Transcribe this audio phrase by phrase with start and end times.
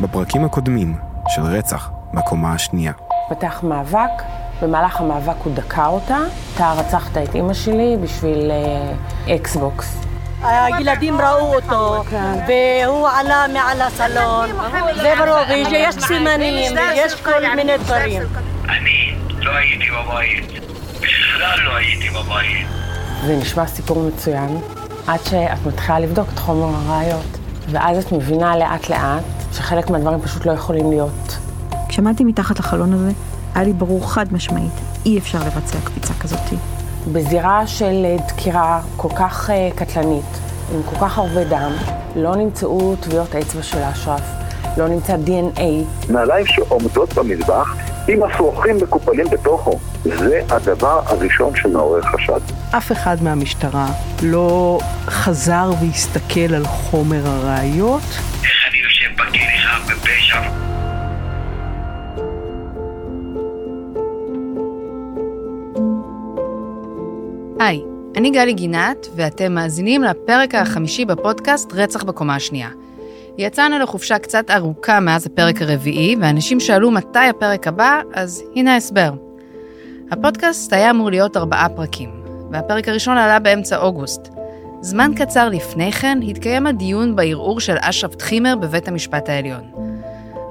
[0.00, 0.96] בפרקים הקודמים
[1.28, 2.92] של רצח בקומה השנייה.
[3.28, 4.22] פתח מאבק,
[4.62, 6.18] במהלך המאבק הוא דקה אותה.
[6.54, 8.50] אתה רצחת את אימא שלי בשביל
[9.28, 10.02] אקסבוקס.
[10.42, 12.02] הילדים ראו אותו,
[12.48, 14.48] והוא עלה מעל הסלון,
[14.96, 18.22] זה ברור, ויש סימנים, ויש כל מיני דברים.
[18.68, 20.44] אני לא הייתי בבית,
[21.00, 22.66] בכלל לא הייתי בבית.
[23.26, 24.58] זה נשמע סיפור מצוין,
[25.06, 27.38] עד שאת מתחילה לבדוק את חומר הראיות,
[27.70, 31.38] ואז את מבינה לאט לאט שחלק מהדברים פשוט לא יכולים להיות.
[31.88, 33.10] כשעמדתי מתחת לחלון הזה,
[33.54, 34.72] היה לי ברור חד משמעית,
[35.06, 36.40] אי אפשר לבצע קפיצה כזאת.
[37.12, 40.40] בזירה של דקירה כל כך קטלנית,
[40.74, 41.72] עם כל כך הרבה דם,
[42.16, 44.22] לא נמצאו טביעות אצבע של אשרף,
[44.76, 45.62] לא נמצא DNA.
[46.12, 47.76] נעליים שעומדות במזבח
[48.08, 49.78] עם אפרוחים מקופלים בתוכו.
[50.04, 52.40] זה הדבר הראשון שמעורר חשד.
[52.76, 53.86] אף אחד מהמשטרה
[54.22, 58.02] לא חזר והסתכל על חומר הראיות.
[59.16, 60.40] חף בפשע?
[67.60, 67.82] היי,
[68.16, 72.68] אני גלי גינת, ואתם מאזינים לפרק החמישי בפודקאסט רצח בקומה השנייה.
[73.38, 79.12] יצאנו לחופשה קצת ארוכה מאז הפרק הרביעי, ואנשים שאלו מתי הפרק הבא, אז הנה ההסבר.
[80.10, 82.10] הפודקאסט היה אמור להיות ארבעה פרקים,
[82.50, 84.35] והפרק הראשון עלה באמצע אוגוסט.
[84.86, 89.70] זמן קצר לפני כן התקיים הדיון בערעור של אשרף טחימר בבית המשפט העליון.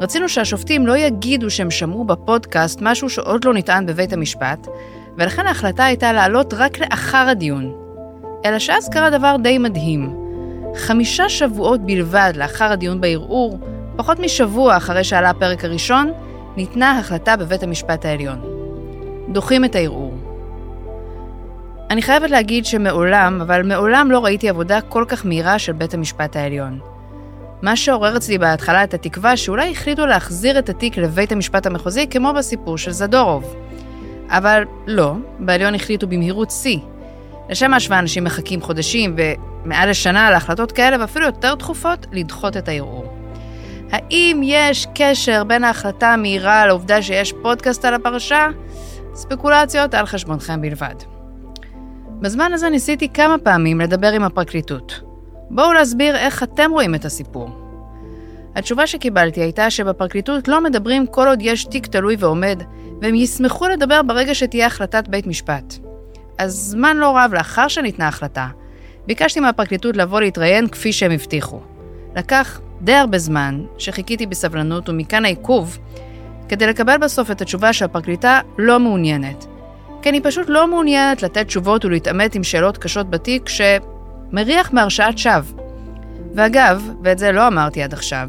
[0.02, 4.67] רצינו שהשופטים לא יגידו שהם שמעו בפודקאסט משהו שעוד לא נטען בבית המשפט,
[5.17, 7.73] ולכן ההחלטה הייתה לעלות רק לאחר הדיון.
[8.45, 10.16] אלא שאז קרה דבר די מדהים.
[10.75, 13.59] חמישה שבועות בלבד לאחר הדיון בערעור,
[13.95, 16.11] פחות משבוע אחרי שעלה הפרק הראשון,
[16.58, 18.41] ניתנה החלטה בבית המשפט העליון.
[19.30, 20.05] דוחים את הערעור.
[21.89, 26.36] אני חייבת להגיד שמעולם, אבל מעולם לא ראיתי עבודה כל כך מהירה של בית המשפט
[26.36, 26.80] העליון.
[27.61, 32.33] מה שעורר אצלי בהתחלה את התקווה שאולי החליטו להחזיר את התיק לבית המשפט המחוזי כמו
[32.33, 33.56] בסיפור של זדורוב.
[34.30, 36.79] אבל לא, בעליון החליטו במהירות שיא.
[37.50, 39.16] לשם ההשוואה אנשים מחכים חודשים
[39.66, 43.13] ומעל לשנה להחלטות כאלה ואפילו יותר דחופות לדחות את הערעור.
[43.91, 48.47] האם יש קשר בין ההחלטה המהירה לעובדה שיש פודקאסט על הפרשה?
[49.13, 51.15] ספקולציות על חשבונכם בלבד.
[52.22, 55.02] בזמן הזה ניסיתי כמה פעמים לדבר עם הפרקליטות.
[55.50, 57.50] בואו להסביר איך אתם רואים את הסיפור.
[58.56, 62.64] התשובה שקיבלתי הייתה שבפרקליטות לא מדברים כל עוד יש תיק תלוי ועומד,
[63.02, 65.74] והם ישמחו לדבר ברגע שתהיה החלטת בית משפט.
[66.38, 68.47] אז זמן לא רב לאחר שניתנה החלטה,
[69.08, 71.59] ביקשתי מהפרקליטות לבוא להתראיין כפי שהם הבטיחו.
[72.16, 75.78] לקח די הרבה זמן, שחיכיתי בסבלנות ומכאן העיכוב,
[76.50, 79.46] כדי לקבל בסוף את התשובה שהפרקליטה לא מעוניינת.
[80.05, 85.61] כי אני פשוט לא מעוניינת לתת תשובות ולהתעמת עם שאלות קשות בתיק שמריח מהרשעת שווא.
[86.35, 88.27] ואגב, ואת זה לא אמרתי עד עכשיו,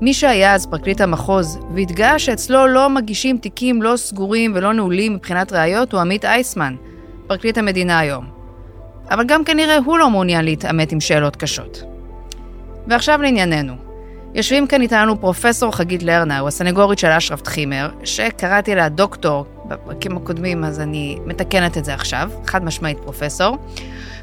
[0.00, 5.52] מי שהיה אז פרקליט המחוז והתגאה שאצלו לא מגישים תיקים לא סגורים ולא נעולים מבחינת
[5.52, 6.76] ראיות הוא עמית אייסמן,
[7.26, 8.24] פרקליט המדינה היום.
[9.10, 11.82] אבל גם כנראה הוא לא מעוניין להתעמת עם שאלות קשות.
[12.86, 13.91] ועכשיו לענייננו.
[14.34, 20.64] יושבים כאן איתנו פרופסור חגית לרנר, הסנגורית של אשרף טחימר, שקראתי לה דוקטור בפרקים הקודמים,
[20.64, 23.58] אז אני מתקנת את זה עכשיו, חד משמעית פרופסור.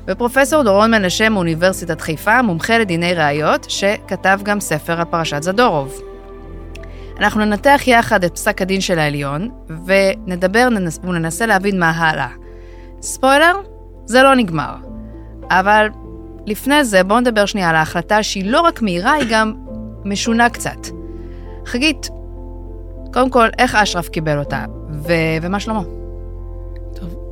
[0.07, 6.01] ופרופסור דורון מנשה מאוניברסיטת חיפה, מומחה לדיני ראיות, שכתב גם ספר על פרשת זדורוב.
[7.19, 9.49] אנחנו ננתח יחד את פסק הדין של העליון,
[9.85, 10.67] ונדבר
[11.03, 12.29] וננסה להבין מה הלאה.
[13.01, 13.55] ספוילר,
[14.05, 14.75] זה לא נגמר.
[15.49, 15.87] אבל
[16.45, 19.53] לפני זה בואו נדבר שנייה על ההחלטה שהיא לא רק מהירה, היא גם
[20.05, 20.87] משונה קצת.
[21.65, 22.09] חגית,
[23.13, 25.81] קודם כל, איך אשרף קיבל אותה, ו- ומה שלמה?
[26.95, 27.31] טוב,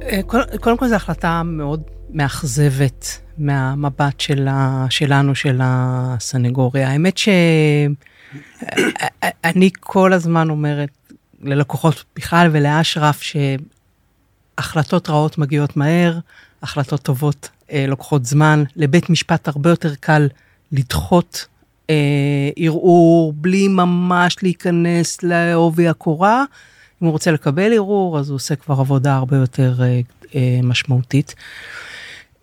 [0.59, 6.89] קודם כל זו החלטה מאוד מאכזבת מהמבט שלה, שלנו, של הסנגוריה.
[6.89, 7.99] האמת שאני
[9.79, 10.89] כל הזמן אומרת
[11.41, 13.21] ללקוחות בכלל ולאשרף
[14.57, 16.19] שהחלטות רעות מגיעות מהר,
[16.63, 20.27] החלטות טובות אה, לוקחות זמן, לבית משפט הרבה יותר קל
[20.71, 21.56] לדחות אה,
[22.55, 26.43] ערעור בלי ממש להיכנס לעובי הקורה.
[27.01, 30.01] אם הוא רוצה לקבל ערעור, אז הוא עושה כבר עבודה הרבה יותר אה,
[30.35, 31.35] אה, משמעותית.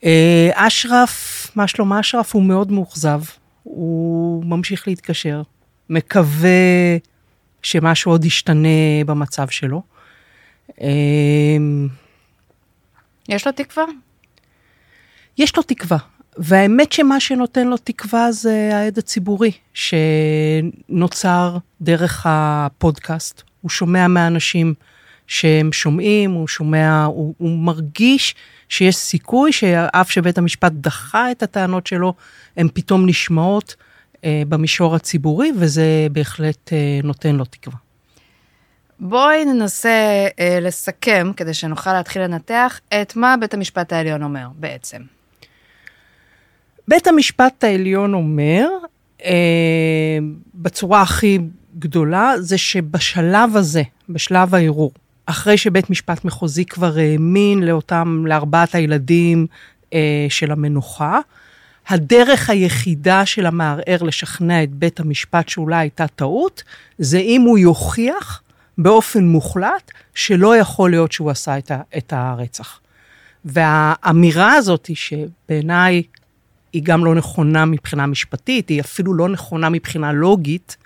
[0.05, 2.35] אה, אשרף, מה שלום אשרף?
[2.35, 3.21] הוא מאוד מאוכזב,
[3.63, 5.43] הוא ממשיך להתקשר,
[5.91, 6.97] מקווה
[7.63, 9.83] שמשהו עוד ישתנה במצב שלו.
[10.81, 10.87] אה,
[13.29, 13.85] יש לו תקווה?
[15.39, 15.99] יש לו תקווה,
[16.37, 23.43] והאמת שמה שנותן לו תקווה זה העד הציבורי, שנוצר דרך הפודקאסט.
[23.61, 24.75] הוא שומע מאנשים
[25.27, 28.35] שהם שומעים, הוא שומע, הוא, הוא מרגיש
[28.69, 32.15] שיש סיכוי שאף שבית המשפט דחה את הטענות שלו,
[32.57, 33.77] הן פתאום נשמעות
[34.25, 37.77] אה, במישור הציבורי, וזה בהחלט אה, נותן לו תקווה.
[39.01, 45.03] בואי ננסה אה, לסכם, כדי שנוכל להתחיל לנתח, את מה בית המשפט העליון אומר בעצם.
[46.89, 48.69] בית המשפט העליון אומר,
[49.25, 50.19] אה,
[50.55, 51.39] בצורה הכי
[51.79, 54.93] גדולה, זה שבשלב הזה, בשלב הערעור,
[55.27, 59.47] אחרי שבית משפט מחוזי כבר האמין לאותם, לארבעת הילדים
[59.93, 61.21] אה, של המנוחה,
[61.89, 66.63] הדרך היחידה של המערער לשכנע את בית המשפט שאולי הייתה טעות,
[66.99, 68.43] זה אם הוא יוכיח
[68.79, 72.81] באופן מוחלט שלא יכול להיות שהוא עשה את, ה, את הרצח.
[73.45, 76.03] והאמירה הזאת, שבעיניי
[76.75, 80.77] היא גם לא נכונה מבחינה משפטית, היא אפילו לא נכונה מבחינה לוגית,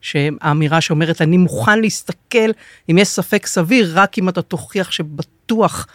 [0.00, 2.50] שהאמירה שאומרת, אני מוכן להסתכל,
[2.90, 5.86] אם יש ספק סביר, רק אם אתה תוכיח שבטוח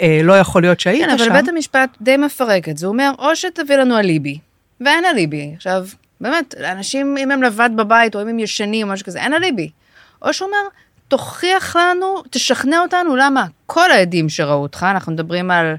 [0.00, 1.24] אה, לא יכול להיות שהיית כן, שם.
[1.24, 4.38] אבל בית המשפט די מפרק את זה, הוא אומר, או שתביא לנו אליבי,
[4.80, 5.52] ואין אליבי.
[5.56, 5.86] עכשיו,
[6.20, 9.70] באמת, לאנשים, אם הם לבד בבית, או אם הם ישנים, או משהו כזה, אין אליבי.
[10.22, 10.68] או שהוא אומר,
[11.08, 15.74] תוכיח לנו, תשכנע אותנו, למה כל העדים שראו אותך, אנחנו מדברים על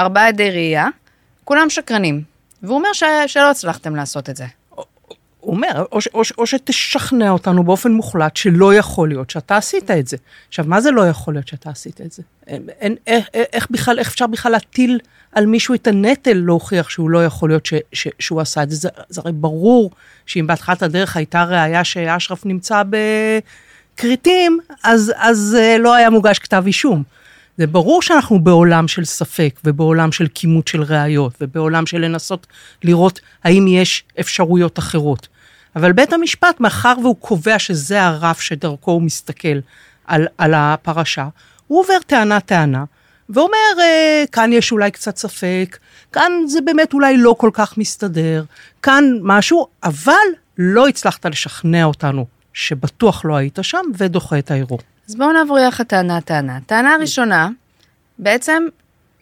[0.00, 0.88] ארבעה עדי ראייה,
[1.46, 2.22] כולם שקרנים.
[2.62, 3.02] והוא אומר ש...
[3.26, 4.46] שלא הצלחתם לעשות את זה.
[5.40, 9.56] הוא אומר, או, ש- או, ש- או שתשכנע אותנו באופן מוחלט שלא יכול להיות שאתה
[9.56, 10.16] עשית את זה.
[10.48, 12.22] עכשיו, מה זה לא יכול להיות שאתה עשית את זה?
[12.46, 14.98] אין, אין, איך, איך בכלל, איך אפשר בכלל להטיל
[15.32, 18.76] על מישהו את הנטל להוכיח שהוא לא יכול להיות ש, ש, שהוא עשה את זה?
[18.76, 18.88] זה?
[19.08, 19.90] זה הרי ברור
[20.26, 22.82] שאם בהתחלת הדרך הייתה ראייה שאשרף נמצא
[23.94, 27.02] בכריתים, אז, אז אה, לא היה מוגש כתב אישום.
[27.58, 32.46] זה ברור שאנחנו בעולם של ספק ובעולם של כימות של ראיות ובעולם של לנסות
[32.84, 35.28] לראות האם יש אפשרויות אחרות.
[35.76, 39.58] אבל בית המשפט, מאחר והוא קובע שזה הרף שדרכו הוא מסתכל
[40.06, 41.28] על, על הפרשה,
[41.66, 42.84] הוא עובר טענה-טענה,
[43.28, 45.78] ואומר, אה, כאן יש אולי קצת ספק,
[46.12, 48.44] כאן זה באמת אולי לא כל כך מסתדר,
[48.82, 50.12] כאן משהו, אבל
[50.58, 54.78] לא הצלחת לשכנע אותנו שבטוח לא היית שם, ודוחה את הערעור.
[55.08, 56.58] אז בואו נעבור יחד טענה-טענה.
[56.66, 57.48] טענה ראשונה,
[58.18, 58.62] בעצם,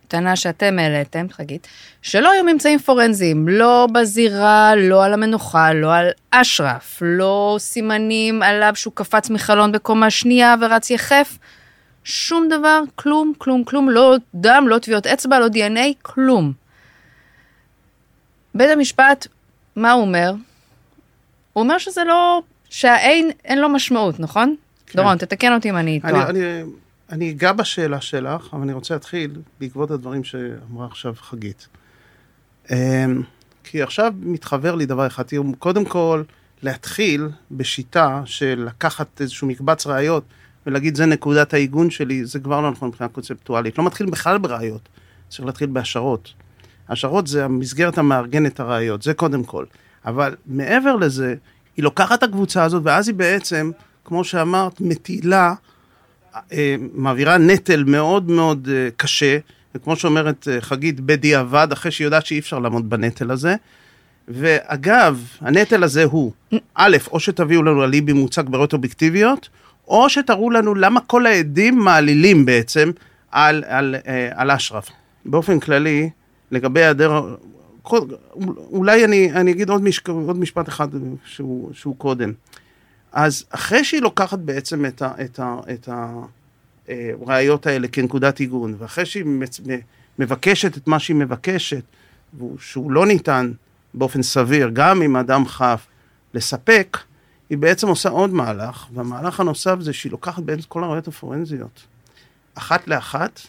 [0.08, 1.68] טענה שאתם העליתם, חגית,
[2.02, 8.72] שלא היו ממצאים פורנזיים, לא בזירה, לא על המנוחה, לא על אשרף, לא סימנים עליו
[8.74, 11.38] שהוא קפץ מחלון בקומה שנייה ורץ יחף.
[12.04, 16.52] שום דבר, כלום, כלום, כלום, לא דם, לא טביעות אצבע, לא דנ"א, כלום.
[18.54, 19.26] בית המשפט,
[19.76, 20.34] מה הוא אומר?
[21.52, 24.56] הוא אומר שזה לא, שהאין אין לו משמעות, נכון?
[24.86, 24.98] כן.
[24.98, 26.30] דורון, תתקן אותי אם אני טועה.
[26.30, 26.40] אני,
[27.10, 31.68] אני אגע בשאלה שלך, אבל אני רוצה להתחיל בעקבות הדברים שאמרה עכשיו חגית.
[32.70, 33.22] אמ,
[33.64, 36.22] כי עכשיו מתחבר לי דבר אחד, תראו, קודם כל,
[36.62, 40.24] להתחיל בשיטה של לקחת איזשהו מקבץ ראיות
[40.66, 43.78] ולהגיד זה נקודת העיגון שלי, זה כבר לא נכון מבחינה קונספטואלית.
[43.78, 44.88] לא מתחיל בכלל בראיות,
[45.28, 46.32] צריך להתחיל בהשערות.
[46.88, 49.64] השערות זה המסגרת המארגנת הראיות, זה קודם כל.
[50.04, 51.34] אבל מעבר לזה,
[51.76, 53.70] היא לוקחת את הקבוצה הזאת, ואז היא בעצם,
[54.04, 55.54] כמו שאמרת, מטילה,
[56.52, 59.38] אה, מעבירה נטל מאוד מאוד אה, קשה,
[59.74, 63.54] וכמו שאומרת אה, חגית, בדיעבד, אחרי שהיא יודעת שאי אפשר לעמוד בנטל הזה.
[64.28, 66.32] ואגב, הנטל הזה הוא,
[66.74, 69.48] א', או שתביאו לנו אליבי מוצק בראיות אובייקטיביות,
[69.88, 72.90] או שתראו לנו למה כל העדים מעלילים בעצם
[73.30, 73.94] על, על,
[74.34, 74.88] על אשרף.
[75.24, 76.10] באופן כללי,
[76.50, 77.34] לגבי היעדר,
[78.70, 80.88] אולי אני, אני אגיד עוד, משק, עוד משפט אחד
[81.24, 82.32] שהוא, שהוא קודם.
[83.14, 85.88] אז אחרי שהיא לוקחת בעצם את, ה, את, ה, את
[86.88, 89.24] הראיות האלה כנקודת עיגון, ואחרי שהיא
[90.18, 91.82] מבקשת את מה שהיא מבקשת,
[92.58, 93.52] שהוא לא ניתן
[93.94, 95.86] באופן סביר, גם אם אדם חף,
[96.34, 96.98] לספק,
[97.50, 101.86] היא בעצם עושה עוד מהלך, והמהלך הנוסף זה שהיא לוקחת בעצם כל הראיות הפורנזיות,
[102.54, 103.40] אחת לאחת,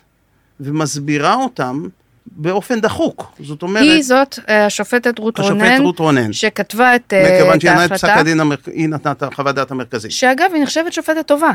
[0.60, 1.88] ומסבירה אותם
[2.28, 3.32] באופן דחוק.
[3.40, 7.60] זאת אומרת, היא זאת, אה, השופטת רות השופט רונן, רות רונן, שכתבה את אה, מכיוון
[7.60, 8.56] שהיא נתנה את פסק ההחלטה, הדין, המר...
[8.66, 10.12] היא נתנה את חוות דעת המרכזית.
[10.12, 11.52] שאגב, היא נחשבת שופטת טובה.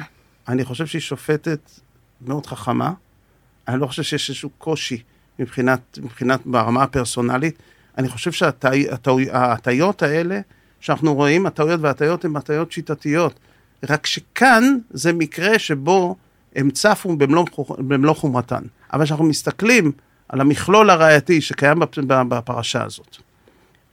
[0.48, 1.70] אני חושב שהיא שופטת
[2.26, 2.92] מאוד חכמה,
[3.68, 5.02] אני לא חושב שיש איזשהו קושי
[5.38, 7.58] מבחינת, מבחינת ברמה הפרסונלית.
[7.98, 10.40] אני חושב שההטיות האלה
[10.80, 13.40] שאנחנו רואים, הטעויות וההטיות הן הטיות שיטתיות.
[13.88, 16.16] רק שכאן זה מקרה שבו
[16.56, 17.44] הם צפו במלוא,
[17.78, 18.62] במלוא חומרתן.
[18.92, 19.92] אבל כשאנחנו מסתכלים
[20.32, 23.16] על המכלול הראייתי שקיים בפ- בפרשה הזאת,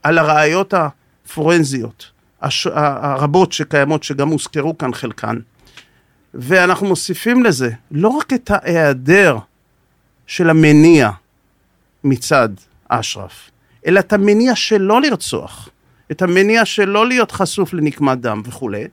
[0.02, 2.10] על הראיות הפורנזיות,
[2.42, 2.66] הש...
[2.72, 5.38] הרבות שקיימות, שגם הוזכרו כאן חלקן,
[6.34, 9.38] ואנחנו מוסיפים לזה לא רק את ההיעדר
[10.26, 11.10] של המניע
[12.04, 12.48] מצד
[12.88, 13.50] אשרף,
[13.86, 15.68] אלא את המניע שלא לרצוח,
[16.10, 18.84] את המניע שלא להיות חשוף לנקמת דם וכולי,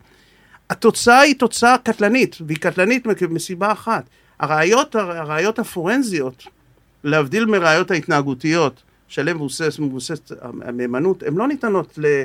[0.70, 4.04] התוצאה היא תוצאה קטלנית, והיא קטלנית מסיבה אחת.
[4.40, 6.44] הראיות, הראיות הפורנזיות,
[7.06, 12.24] להבדיל מראיות ההתנהגותיות, שעליהן מבוססת מבוסס המהימנות, הן לא ניתנות ל-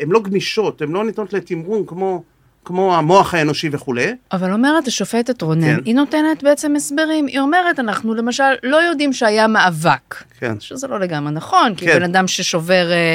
[0.00, 2.22] הן לא גמישות, הן לא ניתנות לתמרון כמו,
[2.68, 4.14] כמו המוח האנושי וכולי.
[4.32, 5.80] אבל אומרת השופטת רונן, כן.
[5.84, 7.26] היא נותנת בעצם הסברים.
[7.26, 10.14] היא אומרת, אנחנו למשל לא יודעים שהיה מאבק.
[10.40, 10.60] כן.
[10.60, 11.96] שזה לא לגמרי נכון, כי כן.
[11.98, 13.14] בן אדם ששובר, אה,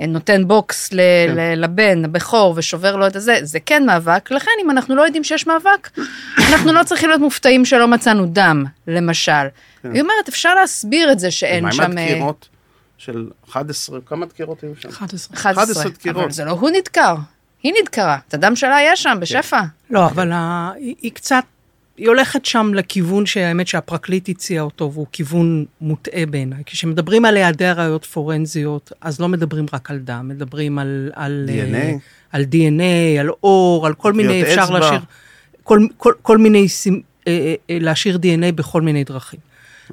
[0.00, 1.34] אה, נותן בוקס ל- כן.
[1.36, 4.30] ל- לבן, הבכור, ושובר לו את הזה, זה כן מאבק.
[4.30, 5.90] לכן, אם אנחנו לא יודעים שיש מאבק,
[6.50, 9.32] אנחנו לא צריכים להיות מופתעים שלא מצאנו דם, למשל.
[9.84, 11.82] היא אומרת, אפשר להסביר את זה שאין מה שם...
[11.82, 12.48] עם אה, הדקירות
[12.98, 14.88] של 11, כמה דקירות היו שם?
[14.88, 15.36] 11.
[15.36, 15.62] 11.
[15.64, 16.22] 11 דקירות.
[16.22, 17.14] אבל זה לא הוא נדקר,
[17.66, 18.18] היא נדקרה.
[18.28, 19.60] את הדם שלה היה שם, בשפע.
[19.90, 20.32] לא, אבל.
[20.76, 21.44] היא, קצת,
[21.96, 26.62] היא הולכת שם לכיוון שהאמת שהפרקליט הציע אותו, והוא כיוון מוטעה בעיניי.
[26.66, 31.10] כשמדברים על היעדר ראיות פורנזיות, אז לא מדברים רק על דם, מדברים על...
[31.14, 31.76] על DNA.
[31.76, 31.92] אה,
[32.32, 34.70] על DNA, על אור, על כל מיני, אפשר.
[34.70, 35.00] להשאיר,
[35.62, 36.66] כל, כל, כל מיני,
[37.28, 39.40] אה, אה, להשאיר DNA בכל מיני דרכים.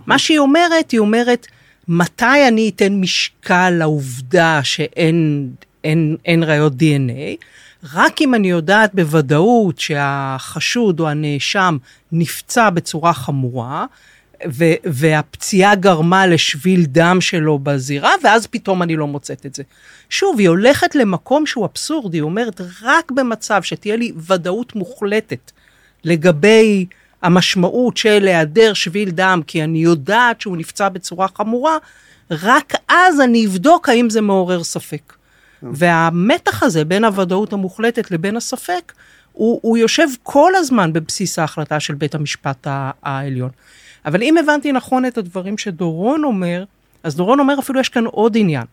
[0.05, 1.47] מה שהיא אומרת, היא אומרת,
[1.87, 5.49] מתי אני אתן משקל לעובדה שאין
[5.83, 7.43] אין, אין ראיות DNA?
[7.93, 11.77] רק אם אני יודעת בוודאות שהחשוד או הנאשם
[12.11, 13.85] נפצע בצורה חמורה,
[14.47, 19.63] ו- והפציעה גרמה לשביל דם שלו בזירה, ואז פתאום אני לא מוצאת את זה.
[20.09, 25.51] שוב, היא הולכת למקום שהוא אבסורדי, היא אומרת, רק במצב שתהיה לי ודאות מוחלטת
[26.03, 26.85] לגבי
[27.21, 31.77] המשמעות של היעדר שביל דם, כי אני יודעת שהוא נפצע בצורה חמורה,
[32.31, 35.13] רק אז אני אבדוק האם זה מעורר ספק.
[35.71, 38.93] והמתח הזה בין הוודאות המוחלטת לבין הספק,
[39.33, 42.67] הוא, הוא יושב כל הזמן בבסיס ההחלטה של בית המשפט
[43.03, 43.49] העליון.
[44.05, 46.63] אבל אם הבנתי נכון את הדברים שדורון אומר,
[47.03, 48.63] אז דורון אומר אפילו יש כאן עוד עניין.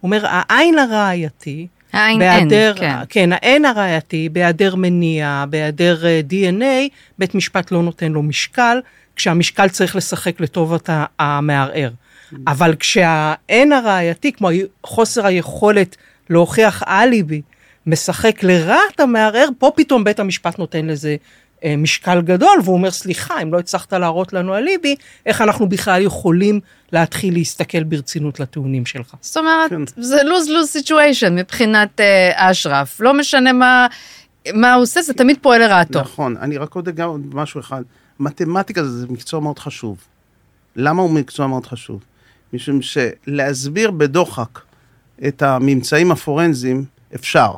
[0.00, 2.94] הוא אומר, העין הראייתי, העין אין, בהיעדר, כן.
[3.08, 8.80] כן, האין הראייתי, בהיעדר מניע, בהיעדר אה, DNA, בית משפט לא נותן לו משקל,
[9.16, 11.90] כשהמשקל צריך לשחק לטובת המערער.
[12.46, 14.48] אבל כשהאין הראייתי, כמו
[14.86, 15.96] חוסר היכולת
[16.32, 17.42] להוכיח אליבי,
[17.86, 21.16] משחק לרעת המערער, פה פתאום בית המשפט נותן לזה
[21.64, 24.96] אה, משקל גדול, והוא אומר, סליחה, אם לא הצלחת להראות לנו אליבי,
[25.26, 26.60] איך אנחנו בכלל יכולים
[26.92, 29.14] להתחיל להסתכל ברצינות לטיעונים שלך.
[29.20, 29.82] זאת אומרת, כן.
[29.96, 33.00] זה lose-lose situation מבחינת אה, אשרף.
[33.00, 33.86] לא משנה מה,
[34.54, 36.00] מה הוא עושה, זה תמיד פועל לרעתו.
[36.00, 37.82] נכון, אני רק עוד אגע עוד משהו אחד.
[38.20, 39.96] מתמטיקה זה מקצוע מאוד חשוב.
[40.76, 42.04] למה הוא מקצוע מאוד חשוב?
[42.52, 44.60] משום שלהסביר בדוחק
[45.28, 47.50] את הממצאים הפורנזיים אפשר.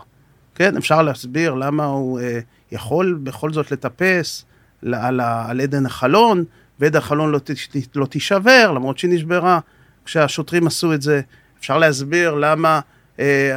[0.54, 2.38] כן, אפשר להסביר למה הוא אה,
[2.72, 4.44] יכול בכל זאת לטפס
[4.92, 6.44] על, ה- על עדן החלון,
[6.80, 9.58] ועדן החלון לא, תש- לא תישבר, למרות שהיא נשברה
[10.04, 11.20] כשהשוטרים עשו את זה.
[11.60, 12.80] אפשר להסביר למה
[13.18, 13.50] אה,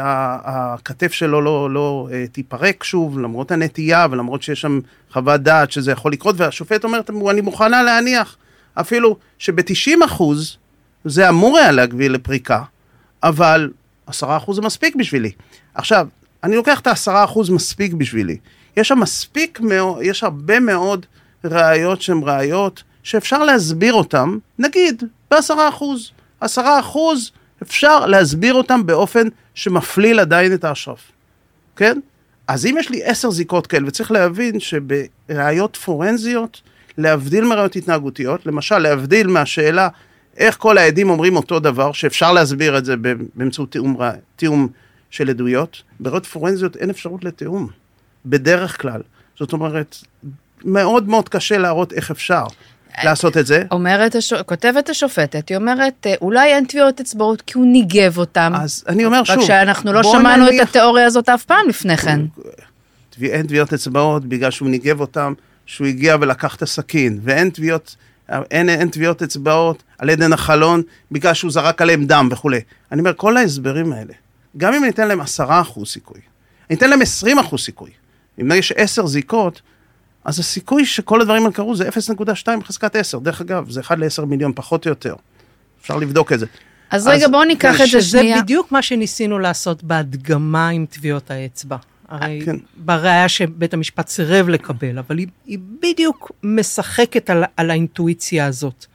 [0.43, 4.79] הכתף שלו לא, לא אה, תיפרק שוב, למרות הנטייה ולמרות שיש שם
[5.11, 6.99] חוות דעת שזה יכול לקרות, והשופט אומר,
[7.31, 8.37] אני מוכנה להניח
[8.73, 10.57] אפילו שב-90 אחוז
[11.05, 12.61] זה אמור היה להגביל לפריקה,
[13.23, 13.69] אבל
[14.07, 15.31] 10 אחוז זה מספיק בשבילי.
[15.73, 16.07] עכשיו,
[16.43, 18.37] אני לוקח את ה-10 אחוז מספיק בשבילי.
[18.77, 21.05] יש שם מספיק מאוד, יש הרבה מאוד
[21.43, 26.11] ראיות שהן ראיות שאפשר להסביר אותן, נגיד, ב-10 אחוז.
[26.41, 31.11] 10 אחוז אפשר להסביר אותם באופן שמפליל עדיין את האשרף,
[31.75, 31.99] כן?
[32.47, 36.61] אז אם יש לי עשר זיקות כאלה, וצריך להבין שבראיות פורנזיות,
[36.97, 39.87] להבדיל מראיות התנהגותיות, למשל להבדיל מהשאלה
[40.37, 42.95] איך כל העדים אומרים אותו דבר, שאפשר להסביר את זה
[43.35, 43.97] באמצעות תיאום,
[44.35, 44.67] תיאום
[45.09, 47.67] של עדויות, בראיות פורנזיות אין אפשרות לתיאום,
[48.25, 49.01] בדרך כלל.
[49.39, 49.97] זאת אומרת,
[50.65, 52.43] מאוד מאוד קשה להראות איך אפשר
[53.03, 53.63] לעשות את זה.
[53.71, 54.33] אומרת, הש...
[54.33, 58.53] כותבת השופטת, היא אומרת, אולי אין טביעות אצבעות כי הוא ניגב אותם.
[58.61, 61.97] אז אני אומר שוב, רק שאנחנו לא שמענו נניח- את התיאוריה הזאת אף פעם לפני
[61.97, 62.21] כן.
[63.23, 65.33] אין טביעות אצבעות בגלל שהוא ניגב אותם,
[65.65, 67.95] שהוא הגיע ולקח את הסכין, ואין טביעות,
[68.29, 70.81] אין, אין טביעות אצבעות על עדן החלון
[71.11, 72.59] בגלל שהוא זרק עליהם דם וכולי.
[72.91, 74.13] אני אומר, כל ההסברים האלה,
[74.57, 76.19] גם אם אני אתן להם עשרה אחוז סיכוי,
[76.69, 77.91] אני אתן להם עשרים אחוז סיכוי.
[78.41, 79.61] אם יש עשר זיקות,
[80.25, 83.19] אז הסיכוי שכל הדברים האלה קרו זה 0.2 בחזקת 10.
[83.19, 85.15] דרך אגב, זה 1 ל-10 מיליון, פחות או יותר.
[85.81, 86.45] אפשר לבדוק את זה.
[86.89, 88.41] אז רגע, בואו ניקח את זה שנייה.
[88.41, 91.77] בדיוק מה שניסינו לעשות בהדגמה עם טביעות האצבע.
[92.09, 92.55] הרי כן.
[92.77, 98.85] בראיה שבית המשפט סירב לקבל, אבל היא, היא בדיוק משחקת על, על האינטואיציה הזאת.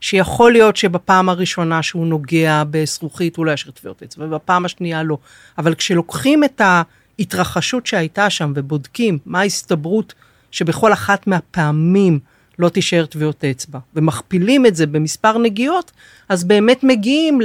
[0.00, 5.18] שיכול להיות שבפעם הראשונה שהוא נוגע בזכוכית הוא לא ישאיר טביעות אצבע, ובפעם השנייה לא.
[5.58, 10.14] אבל כשלוקחים את ההתרחשות שהייתה שם ובודקים מה ההסתברות
[10.50, 12.18] שבכל אחת מהפעמים
[12.58, 15.90] לא תישאר טביעות אצבע, ומכפילים את זה במספר נגיעות,
[16.28, 17.40] אז באמת מגיעים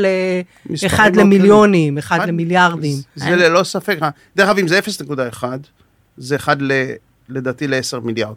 [0.84, 2.98] לאחד לא למיליונים, אחד אחד- למיליארדים.
[3.16, 3.98] זה ללא ספק.
[4.36, 5.44] דרך אגב, אם זה 0.1,
[6.18, 6.72] זה 1 ל...
[7.30, 8.36] לדעתי ל-10 מיליארד.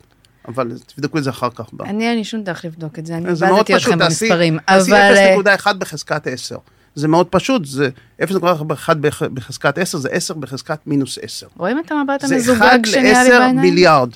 [0.48, 1.64] אבל תבדקו את זה אחר כך.
[1.72, 3.98] ב- אני אין לי שום דרך לבדוק את זה, אני זה מאוד איבדתי פשוט, אתכם
[3.98, 4.58] תעשי במספרים.
[4.66, 5.46] תעשי אבל...
[5.46, 6.56] אה, 0.1 בחזקת 10.
[6.94, 7.88] זה מאוד פשוט, זה
[8.22, 8.32] 0.1
[8.66, 11.46] בח- בחזקת 10, זה 10 בחזקת מינוס 10.
[11.56, 13.60] רואים את המבט זה המזוגג 1 שנהיה לי ל-10 בעיניים?
[13.60, 14.10] מיליארד.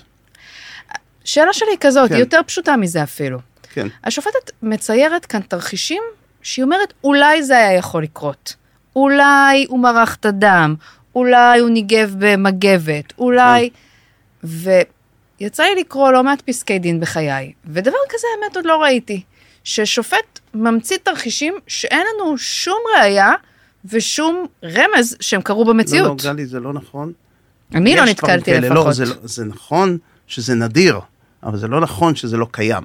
[1.24, 2.14] שאלה שלי היא כזאת, כן.
[2.14, 3.38] היא יותר פשוטה מזה אפילו.
[3.72, 3.86] כן.
[4.04, 6.02] השופטת מציירת כאן תרחישים
[6.42, 8.54] שהיא אומרת, אולי זה היה יכול לקרות.
[8.96, 10.74] אולי הוא מרח את הדם,
[11.14, 13.70] אולי הוא ניגב במגבת, אולי...
[14.44, 19.22] ויצא לי לקרוא לא מעט פסקי דין בחיי, ודבר כזה האמת עוד לא ראיתי.
[19.64, 23.32] ששופט ממציא תרחישים שאין לנו שום ראייה
[23.84, 26.24] ושום רמז שהם קרו במציאות.
[26.24, 27.12] לא, לא, גלי, זה לא נכון.
[27.74, 28.68] אני לא נתקלתי כאלה.
[28.68, 28.86] לפחות.
[28.86, 31.00] לא, זה, לא- זה נכון שזה נדיר,
[31.44, 32.82] אבל זה לא נכון שזה לא קיים.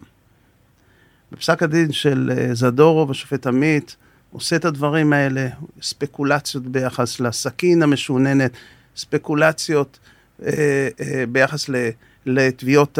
[1.31, 3.95] בפסק הדין של אה, זדורוב, השופט עמית,
[4.31, 5.47] עושה את הדברים האלה,
[5.81, 8.51] ספקולציות ביחס לסכין המשוננת,
[8.95, 9.99] ספקולציות
[10.45, 11.89] אה, אה, ביחס ל-
[12.25, 12.99] לתביעות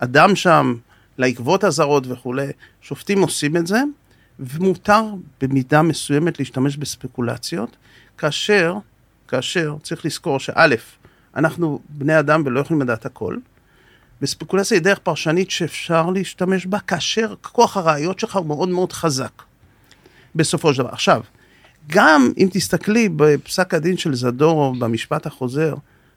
[0.00, 0.74] האדם שם,
[1.18, 2.46] לעקבות הזרות וכולי.
[2.80, 3.82] שופטים עושים את זה,
[4.40, 5.04] ומותר
[5.40, 7.76] במידה מסוימת להשתמש בספקולציות,
[8.18, 8.74] כאשר,
[9.28, 10.74] כאשר צריך לזכור שא',
[11.36, 13.36] אנחנו בני אדם ולא יכולים לדעת הכל,
[14.22, 19.42] וספקולציה היא דרך פרשנית שאפשר להשתמש בה כאשר כוח הראיות שלך הוא מאוד מאוד חזק,
[20.34, 20.92] בסופו של דבר.
[20.92, 21.22] עכשיו,
[21.86, 25.74] גם אם תסתכלי בפסק הדין של זדורוב, במשפט החוזר,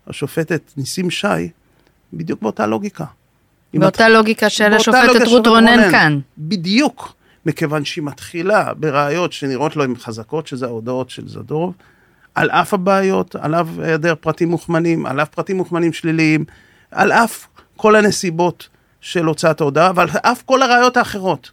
[0.07, 1.50] השופטת ניסים שי,
[2.13, 3.05] בדיוק באותה לוגיקה.
[3.74, 6.19] באותה לוגיקה של השופטת רות רונן כאן.
[6.38, 7.13] בדיוק,
[7.45, 11.74] מכיוון שהיא מתחילה בראיות שנראות לו הן חזקות, שזה ההודעות של זדורוב,
[12.36, 16.45] על אף הבעיות, על אף היעדר פרטים מוכמנים, על אף פרטים מוכמנים שליליים,
[16.91, 18.68] על אף כל הנסיבות
[19.01, 21.51] של הוצאת ההודעה, ועל אף כל הראיות האחרות.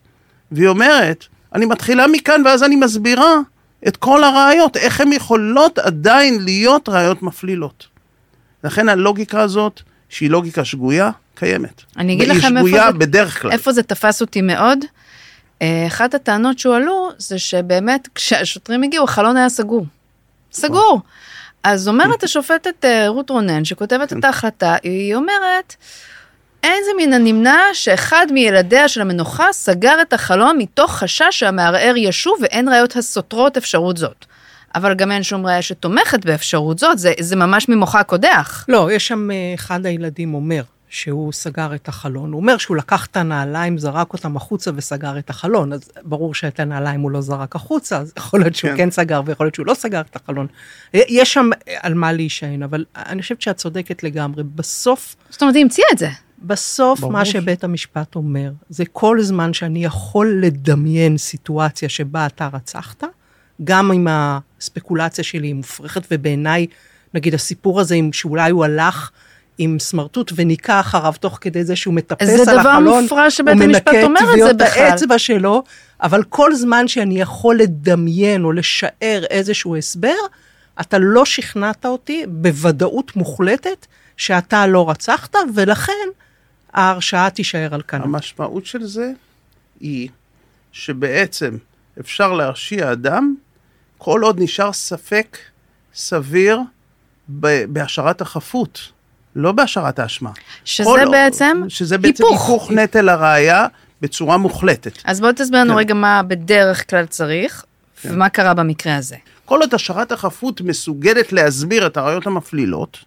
[0.52, 1.24] והיא אומרת,
[1.54, 3.34] אני מתחילה מכאן ואז אני מסבירה
[3.88, 7.86] את כל הראיות, איך הן יכולות עדיין להיות ראיות מפלילות.
[8.64, 11.82] לכן הלוגיקה הזאת, שהיא לוגיקה שגויה, קיימת.
[11.96, 13.52] אני אגיד לכם איפה זה- בדרך כלל.
[13.52, 14.78] איפה זה תפס אותי מאוד?
[15.62, 19.86] אה, אחת הטענות שהועלו זה שבאמת כשהשוטרים הגיעו החלון היה סגור.
[20.52, 21.00] סגור.
[21.64, 25.76] אז אומרת השופטת אה, רות רונן שכותבת את ההחלטה, היא אומרת,
[26.62, 32.38] אין זה מן הנמנע שאחד מילדיה של המנוחה סגר את החלון מתוך חשש שהמערער ישוב
[32.42, 34.24] ואין ראיות הסותרות אפשרות זאת.
[34.74, 38.64] אבל גם אין שום ראיה שתומכת באפשרות זאת, זה, זה ממש ממוחה קודח.
[38.68, 42.32] לא, יש שם אה, אחד הילדים אומר שהוא סגר את החלון.
[42.32, 45.72] הוא אומר שהוא לקח את הנעליים, זרק אותם החוצה וסגר את החלון.
[45.72, 48.76] אז ברור שאת הנעליים הוא לא זרק החוצה, אז יכול להיות שהוא כן.
[48.76, 50.46] כן, סגר ויכול להיות שהוא לא סגר את החלון.
[50.94, 54.42] יש שם אה, על מה להישען, אבל אני חושבת שאת צודקת לגמרי.
[54.42, 56.08] בסוף, זאת אומרת, היא המציאה את זה.
[56.42, 62.48] בסוף ברור מה שבית המשפט אומר, זה כל זמן שאני יכול לדמיין סיטואציה שבה אתה
[62.52, 63.04] רצחת,
[63.64, 66.66] גם אם הספקולציה שלי היא מופרכת, ובעיניי,
[67.14, 69.10] נגיד הסיפור הזה, עם שאולי הוא הלך
[69.58, 73.54] עם סמרטוט וניקה אחריו תוך כדי זה שהוא מטפס זה על דבר החלון, מופרע שבית
[73.54, 74.82] הוא המשפט מנקה אומר את זה בכלל.
[74.82, 75.62] האצבע שלו,
[76.02, 80.14] אבל כל זמן שאני יכול לדמיין או לשער איזשהו הסבר,
[80.80, 85.92] אתה לא שכנעת אותי בוודאות מוחלטת שאתה לא רצחת, ולכן
[86.72, 88.04] ההרשעה תישאר על כנה.
[88.04, 89.10] המשמעות של זה
[89.80, 90.08] היא
[90.72, 91.56] שבעצם
[92.00, 93.34] אפשר להרשיע אדם
[93.98, 95.38] כל עוד נשאר ספק
[95.94, 96.60] סביר
[97.68, 98.80] בהשארת החפות,
[99.36, 100.30] לא בהשארת האשמה.
[100.64, 102.40] שזה כל- בעצם שזה בעצם היפוך.
[102.48, 103.66] היפוך נטל הראייה
[104.00, 104.92] בצורה מוחלטת.
[105.04, 105.78] אז בוא תסביר לנו כן.
[105.78, 107.64] רגע מה בדרך כלל צריך,
[108.04, 109.16] ומה קרה במקרה הזה.
[109.44, 112.98] כל עוד השערת החפות מסוגלת להסביר את הראיות המפלילות,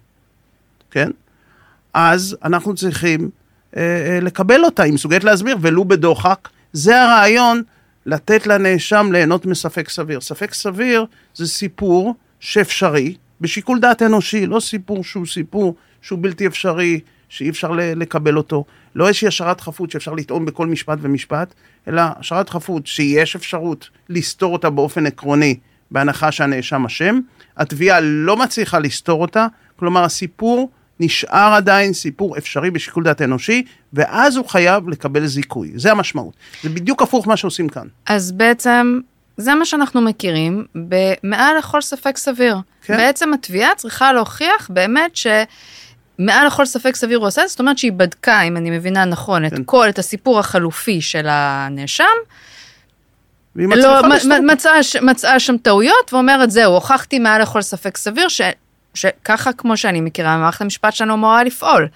[0.90, 1.10] כן?
[1.94, 3.30] אז אנחנו צריכים
[4.22, 6.48] לקבל אותה, היא מסוגלת להסביר, ולו בדוחק.
[6.72, 7.62] זה הרעיון
[8.06, 10.20] לתת לנאשם ליהנות מספק סביר.
[10.20, 17.00] ספק סביר זה סיפור שאפשרי, בשיקול דעת אנושי, לא סיפור שהוא סיפור שהוא בלתי אפשרי,
[17.28, 18.64] שאי אפשר לקבל אותו.
[18.94, 21.54] לא איזושהי השערת חפות שאפשר לטעון בכל משפט ומשפט,
[21.88, 25.58] אלא השערת חפות שיש אפשרות לסתור אותה באופן עקרוני,
[25.90, 27.20] בהנחה שהנאשם אשם.
[27.56, 34.36] התביעה לא מצליחה לסתור אותה, כלומר הסיפור נשאר עדיין סיפור אפשרי בשיקול דעת אנושי, ואז
[34.36, 35.72] הוא חייב לקבל זיכוי.
[35.74, 36.34] זה המשמעות.
[36.62, 37.86] זה בדיוק הפוך מה שעושים כאן.
[38.06, 39.00] אז בעצם,
[39.36, 40.64] זה מה שאנחנו מכירים,
[41.22, 42.56] מעל לכל ספק סביר.
[42.82, 42.96] כן.
[42.96, 45.26] בעצם התביעה צריכה להוכיח באמת ש...
[46.18, 49.54] מעל לכל ספק סביר הוא עושה, זאת אומרת שהיא בדקה, אם אני מבינה נכון, את
[49.54, 49.62] כן.
[49.66, 52.04] כל, את הסיפור החלופי של הנאשם,
[53.56, 57.62] והיא לא, מצליחה מ- לסתור מ- מצאה, מצאה שם טעויות ואומרת, זהו, הוכחתי מעל לכל
[57.62, 58.40] ספק סביר, ש,
[58.94, 61.88] שככה, כמו שאני מכירה, מערכת המשפט שלנו אמורה לפעול.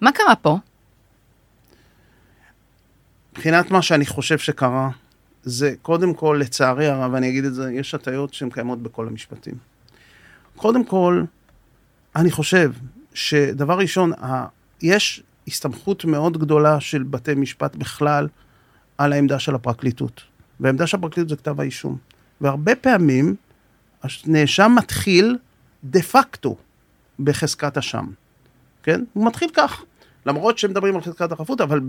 [0.00, 0.58] מה קרה פה?
[3.32, 4.90] מבחינת מה שאני חושב שקרה,
[5.42, 9.54] זה קודם כל, לצערי הרב, אני אגיד את זה, יש הטיות שהן קיימות בכל המשפטים.
[10.56, 11.24] קודם כל,
[12.16, 12.72] אני חושב
[13.14, 14.12] שדבר ראשון,
[14.82, 18.28] יש הסתמכות מאוד גדולה של בתי משפט בכלל
[18.98, 20.22] על העמדה של הפרקליטות.
[20.60, 21.96] והעמדה של הפרקליטות זה כתב האישום.
[22.40, 23.34] והרבה פעמים
[24.02, 25.38] הנאשם מתחיל
[25.90, 26.56] דה פקטו
[27.20, 28.06] בחזקת אשם,
[28.82, 29.04] כן?
[29.12, 29.82] הוא מתחיל כך.
[30.26, 31.80] למרות שמדברים על חזקת החפות, אבל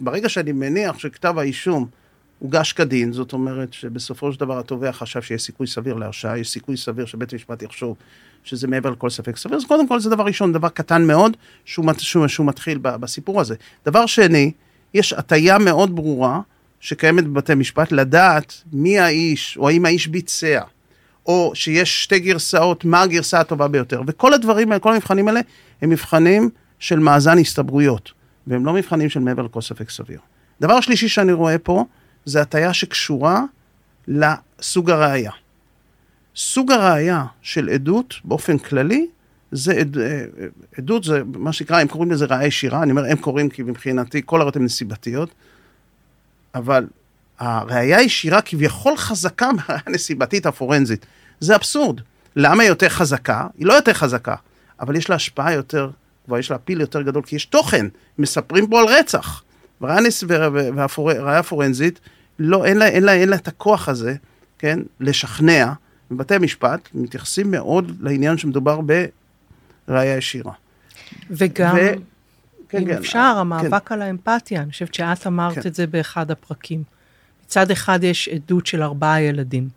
[0.00, 1.86] ברגע שאני מניח שכתב האישום
[2.38, 6.76] הוגש כדין, זאת אומרת שבסופו של דבר התובע חשב שיש סיכוי סביר להרשעה, יש סיכוי
[6.76, 7.96] סביר שבית המשפט יחשוב
[8.44, 11.86] שזה מעבר לכל ספק סביר, אז קודם כל זה דבר ראשון, דבר קטן מאוד, שהוא,
[11.98, 13.54] שהוא, שהוא מתחיל בסיפור הזה.
[13.86, 14.52] דבר שני,
[14.94, 16.40] יש הטיה מאוד ברורה
[16.80, 20.60] שקיימת בבתי משפט לדעת מי האיש, או האם האיש ביצע,
[21.26, 24.02] או שיש שתי גרסאות, מה הגרסה הטובה ביותר.
[24.06, 25.40] וכל הדברים כל המבחנים האלה,
[25.82, 28.12] הם מבחנים של מאזן הסתברויות,
[28.46, 30.18] והם לא מבחנים של מעבר לכל ספק סביר.
[30.60, 31.84] דבר שלישי שאני רואה פה,
[32.24, 33.42] זה הטיה שקשורה
[34.08, 35.30] לסוג הראייה.
[36.36, 39.06] סוג הראייה של עדות, באופן כללי,
[39.52, 40.24] זה עד, אה,
[40.78, 44.22] עדות, זה מה שנקרא, הם קוראים לזה ראייה ישירה, אני אומר, הם קוראים כי מבחינתי
[44.24, 45.30] כל הראיות הן נסיבתיות,
[46.54, 46.86] אבל
[47.38, 51.06] הראייה הישירה כביכול חזקה מהראייה הנסיבתית הפורנזית.
[51.40, 52.00] זה אבסורד.
[52.36, 53.46] למה היא יותר חזקה?
[53.58, 54.34] היא לא יותר חזקה,
[54.80, 55.90] אבל יש לה השפעה יותר
[56.26, 57.86] גבוהה, יש לה פיל יותר גדול, כי יש תוכן,
[58.18, 59.42] מספרים פה על רצח.
[59.80, 62.00] וראייה פורנזית,
[62.38, 64.14] לא, אין לה, אין, לה, אין לה את הכוח הזה,
[64.58, 65.72] כן, לשכנע.
[66.10, 68.80] בבתי המשפט מתייחסים מאוד לעניין שמדובר
[69.88, 70.52] בראייה ישירה.
[71.30, 71.92] וגם, ו...
[72.68, 73.40] כן, אם כן, אפשר, כן.
[73.40, 73.94] המאבק כן.
[73.94, 75.68] על האמפתיה, אני חושבת שאת אמרת כן.
[75.68, 76.93] את זה באחד הפרקים.
[77.54, 79.68] מצד אחד יש עדות של ארבעה ילדים,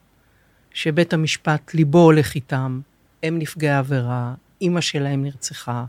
[0.73, 2.79] שבית המשפט ליבו הולך איתם,
[3.23, 5.85] הם נפגעי עבירה, אימא שלהם נרצחה,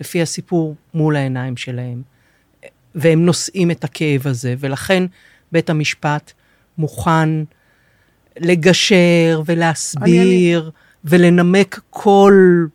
[0.00, 2.02] לפי הסיפור מול העיניים שלהם.
[2.94, 5.02] והם נושאים את הכאב הזה, ולכן
[5.52, 6.32] בית המשפט
[6.78, 7.28] מוכן
[8.38, 10.70] לגשר ולהסביר אני,
[11.04, 12.66] ולנמק כל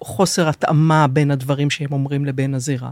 [0.00, 2.90] חוסר התאמה בין הדברים שהם אומרים לבין הזירה.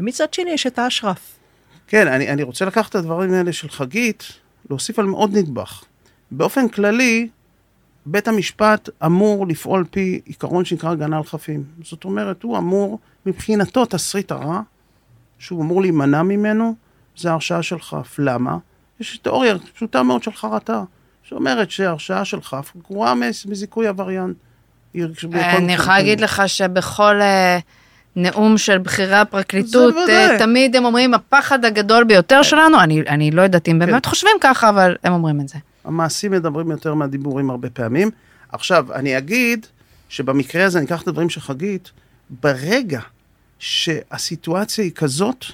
[0.00, 1.38] ומצד שני יש את האשרף.
[1.86, 5.84] כן, אני, אני רוצה לקחת את הדברים האלה של חגית, להוסיף על עוד נדבך.
[6.30, 7.28] באופן כללי,
[8.06, 11.64] בית המשפט אמור לפעול פי עיקרון שנקרא הגנה על חפים.
[11.82, 14.60] זאת אומרת, הוא אמור, מבחינתו, תסריט הרע,
[15.38, 16.74] שהוא אמור להימנע ממנו,
[17.16, 18.16] זה הרשעה של כף.
[18.18, 18.58] למה?
[19.00, 20.82] יש תיאוריה פשוטה מאוד של חרטה,
[21.22, 23.14] שאומרת שהרשעה של כף גרועה
[23.46, 24.34] מזיכוי עבריין.
[25.56, 27.58] אני יכולה להגיד לך שבכל אה,
[28.16, 33.68] נאום של בכירי הפרקליטות, אה, תמיד הם אומרים, הפחד הגדול ביותר שלנו, אני לא יודעת
[33.68, 34.10] אם באמת כן.
[34.10, 35.58] חושבים ככה, אבל הם אומרים את זה.
[35.84, 38.10] המעשים מדברים יותר מהדיבורים הרבה פעמים.
[38.52, 39.66] עכשיו, אני אגיד
[40.08, 41.90] שבמקרה הזה, אני אקח את הדברים של חגית,
[42.42, 43.00] ברגע
[43.58, 45.44] שהסיטואציה היא כזאת,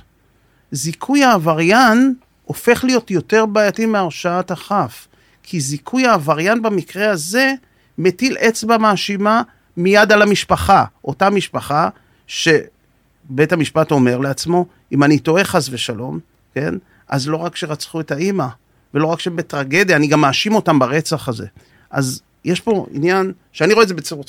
[0.73, 5.09] זיכוי העבריין הופך להיות יותר בעייתי מהרשעת החף.
[5.51, 7.53] כי זיכוי העבריין במקרה הזה
[7.99, 9.43] מטיל אצבע מאשימה
[9.77, 10.85] מיד על המשפחה.
[11.05, 11.89] אותה משפחה
[12.29, 16.19] שבית המשפט אומר לעצמו, אם אני טועה חס ושלום,
[16.55, 16.75] כן?
[17.09, 18.47] אז לא רק שרצחו את האימא,
[18.95, 21.47] ולא רק שהם בטרגדיה, אני גם מאשים אותם ברצח הזה.
[21.91, 24.25] אז יש פה עניין, שאני רואה את זה בצורה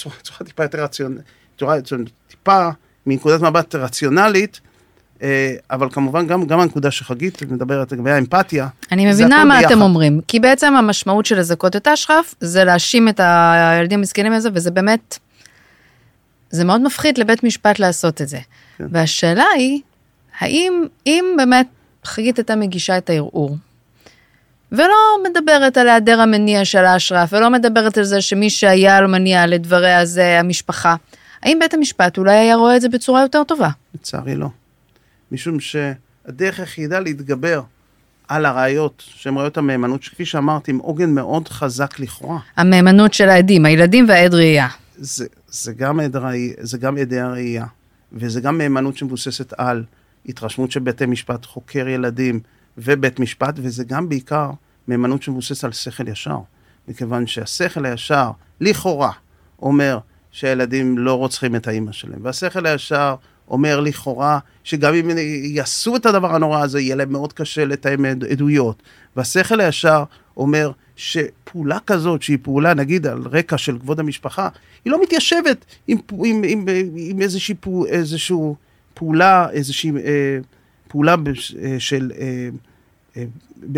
[0.45, 1.23] טיפה יותר רציונלית,
[2.27, 2.69] טיפה
[3.05, 4.59] מנקודת מבט רציונלית,
[5.21, 8.67] אה, אבל כמובן גם, גם הנקודה שחגית מדברת לגבי האמפתיה.
[8.91, 9.71] אני מבינה מה ביחד.
[9.71, 14.49] אתם אומרים, כי בעצם המשמעות של לזכות את אשרף זה להאשים את הילדים המסכנים הזה,
[14.53, 15.19] וזה באמת,
[16.49, 18.39] זה מאוד מפחיד לבית משפט לעשות את זה.
[18.77, 18.85] כן.
[18.91, 19.81] והשאלה היא,
[20.39, 21.67] האם, אם באמת
[22.05, 23.57] חגית הייתה מגישה את הערעור,
[24.71, 24.95] ולא
[25.29, 30.05] מדברת על היעדר המניע של האשרף, ולא מדברת על זה שמי שהיה לו מניע לדבריה
[30.05, 30.95] זה המשפחה.
[31.43, 33.69] האם בית המשפט אולי היה רואה את זה בצורה יותר טובה?
[33.95, 34.47] לצערי לא.
[35.31, 37.61] משום שהדרך היחידה להתגבר
[38.27, 42.39] על הראיות, שהן ראיות המהימנות, שכפי שאמרתי, עם עוגן מאוד חזק לכאורה.
[42.57, 44.67] המהימנות של העדים, הילדים והעד ראייה.
[45.01, 47.65] זה, זה, גם עד ראי, זה גם עדי הראייה,
[48.13, 49.83] וזה גם מהימנות שמבוססת על
[50.25, 52.39] התרשמות של בתי משפט, חוקר ילדים
[52.77, 54.51] ובית משפט, וזה גם בעיקר
[54.87, 56.37] מהימנות שמבוססת על שכל ישר.
[56.87, 58.31] מכיוון שהשכל הישר,
[58.61, 59.11] לכאורה,
[59.61, 59.99] אומר
[60.31, 62.19] שהילדים לא רוצחים את האימא שלהם.
[62.23, 63.15] והשכל הישר
[63.47, 65.09] אומר לכאורה שגם אם
[65.43, 68.83] יעשו את הדבר הנורא הזה, יהיה להם מאוד קשה לתאם עדויות.
[69.15, 70.03] והשכל הישר
[70.37, 74.49] אומר שפעולה כזאת, שהיא פעולה נגיד על רקע של כבוד המשפחה,
[74.85, 76.65] היא לא מתיישבת עם, עם, עם,
[76.97, 77.19] עם
[77.59, 78.35] פוע, איזושהי
[78.93, 80.37] פעולה, איזושהי אה,
[80.87, 81.15] פעולה
[81.61, 82.49] אה, של, אה,
[83.17, 83.23] אה,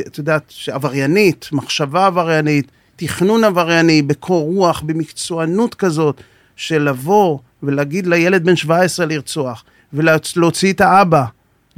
[0.08, 6.22] את יודעת, עבריינית, מחשבה עבריינית, תכנון עברייני, בקור רוח, במקצוענות כזאת.
[6.62, 11.26] של לבוא ולהגיד לילד בן 17 לרצוח, ולהוציא את האבא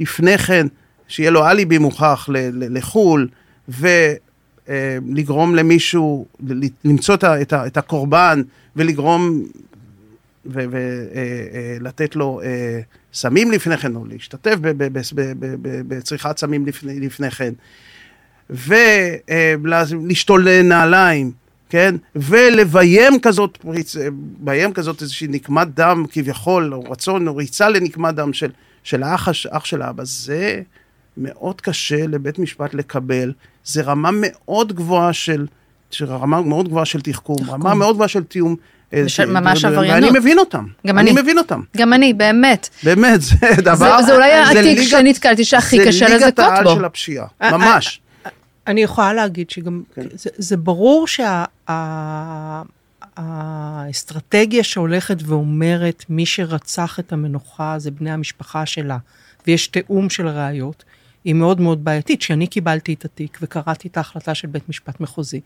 [0.00, 0.66] לפני כן,
[1.08, 3.28] שיהיה לו אליבי מוכח לחו"ל,
[3.68, 4.24] ולגרום
[4.68, 4.98] אה,
[5.54, 6.26] למישהו,
[6.84, 7.16] למצוא
[7.52, 8.42] את הקורבן,
[8.76, 9.42] ולגרום,
[10.46, 12.40] ולתת אה, אה, לו
[13.12, 14.56] סמים לפני כן, או להשתתף
[15.60, 17.52] בצריכת סמים לפני, לפני כן.
[18.50, 21.32] ולשתול נעליים,
[21.68, 21.94] כן?
[22.16, 28.50] ולביים כזאת, לביים כזאת איזושהי נקמת דם כביכול, או רצון, או ריצה לנקמת דם של,
[28.84, 30.62] של האח, אח של האבא, זה
[31.16, 33.32] מאוד קשה לבית משפט לקבל.
[33.64, 35.46] זה רמה מאוד גבוהה של,
[35.90, 38.56] של רמה מאוד גבוהה של תחכום, רמה מאוד גבוהה של תיאום.
[38.94, 40.02] אה, של- ממש עבריינות.
[40.10, 40.66] ואני מבין אותם.
[40.86, 41.20] גם אני אני.
[41.22, 41.60] מבין אותם.
[41.76, 42.68] גם אני, באמת.
[42.82, 44.00] באמת, זה דבר...
[44.00, 44.30] זה- זה אולי
[44.62, 46.74] ליגת- שנתקלתי שהכי קשה זה ליגת לזכות העל בו.
[46.76, 48.00] של הפשיעה, אה, ממש.
[48.66, 50.02] אני יכולה להגיד שגם, כן.
[50.14, 51.06] זה, זה ברור
[53.16, 58.98] שהאסטרטגיה שהולכת ואומרת, מי שרצח את המנוחה זה בני המשפחה שלה,
[59.46, 60.84] ויש תיאום של ראיות,
[61.24, 62.20] היא מאוד מאוד בעייתית.
[62.20, 65.40] כשאני קיבלתי את התיק וקראתי את ההחלטה של בית משפט מחוזי,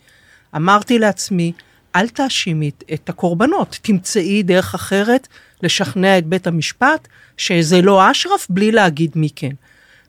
[0.56, 1.52] אמרתי לעצמי,
[1.96, 5.28] אל תאשימי את- הקורבנות, תמצאי דרך אחרת
[5.62, 9.50] לשכנע את בית המשפט שזה לא אשרף בלי להגיד מי כן.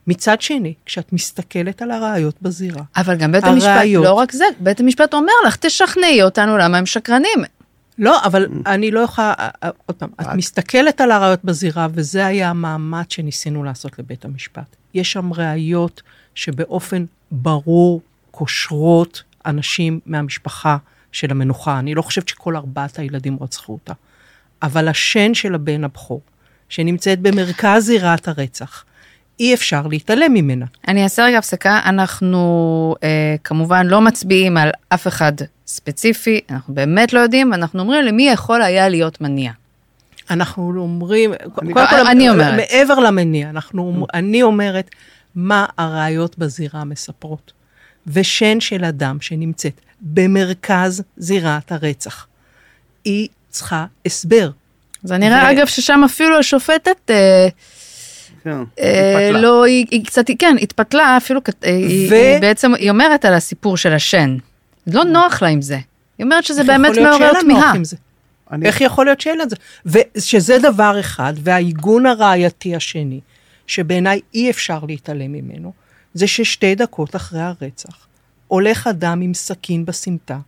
[0.07, 4.05] מצד שני, כשאת מסתכלת על הראיות בזירה, אבל גם בית המשפט, הראיות.
[4.05, 7.39] לא רק זה, בית המשפט אומר לך, תשכנעי אותנו למה הם שקרנים.
[7.97, 9.33] לא, אבל אני לא יכולה,
[9.85, 14.75] עוד פעם, את מסתכלת על הראיות בזירה, וזה היה המאמץ שניסינו לעשות לבית המשפט.
[14.93, 16.01] יש שם ראיות
[16.35, 20.77] שבאופן ברור קושרות אנשים מהמשפחה
[21.11, 21.79] של המנוחה.
[21.79, 23.93] אני לא חושבת שכל ארבעת הילדים רצחו אותה.
[24.61, 26.21] אבל השן של הבן הבכור,
[26.69, 28.83] שנמצאת במרכז זירת הרצח,
[29.39, 30.65] אי אפשר להתעלם ממנה.
[30.87, 35.33] אני אעשה רגע הפסקה, אנחנו אה, כמובן לא מצביעים על אף אחד
[35.67, 39.51] ספציפי, אנחנו באמת לא יודעים, אנחנו אומרים למי יכול היה להיות מניע.
[40.29, 42.55] אנחנו אומרים, אני- קודם כל, אני אומרת.
[42.55, 44.89] מעבר למניע, אנחנו, אני אומרת,
[45.35, 47.51] מה הראיות בזירה מספרות.
[48.07, 52.27] ושן של אדם שנמצאת במרכז זירת הרצח,
[53.05, 54.49] היא צריכה הסבר.
[55.03, 57.47] זה נראה ו- אגב ששם אפילו השופטת, אה,
[58.43, 59.31] כן, אה.
[59.31, 62.09] לא, היא, קצת, כן, התפתלה, אפילו, אה, היא,
[62.41, 64.37] בעצם, היא אומרת על הסיפור של השן.
[64.87, 65.79] לא נוח לה עם זה.
[66.17, 67.73] היא אומרת שזה באמת מעורר תמיהה.
[68.49, 68.55] זה?
[68.55, 69.55] אני- איך יכול להיות שאין לזה?
[69.85, 73.19] ושזה דבר אחד, והעיגון הראייתי השני,
[73.67, 75.73] שבעיניי אי אפשר להתעלם ממנו,
[76.13, 78.07] זה ששתי דקות אחרי הרצח,
[78.47, 80.39] הולך אדם עם סכין בסמטה,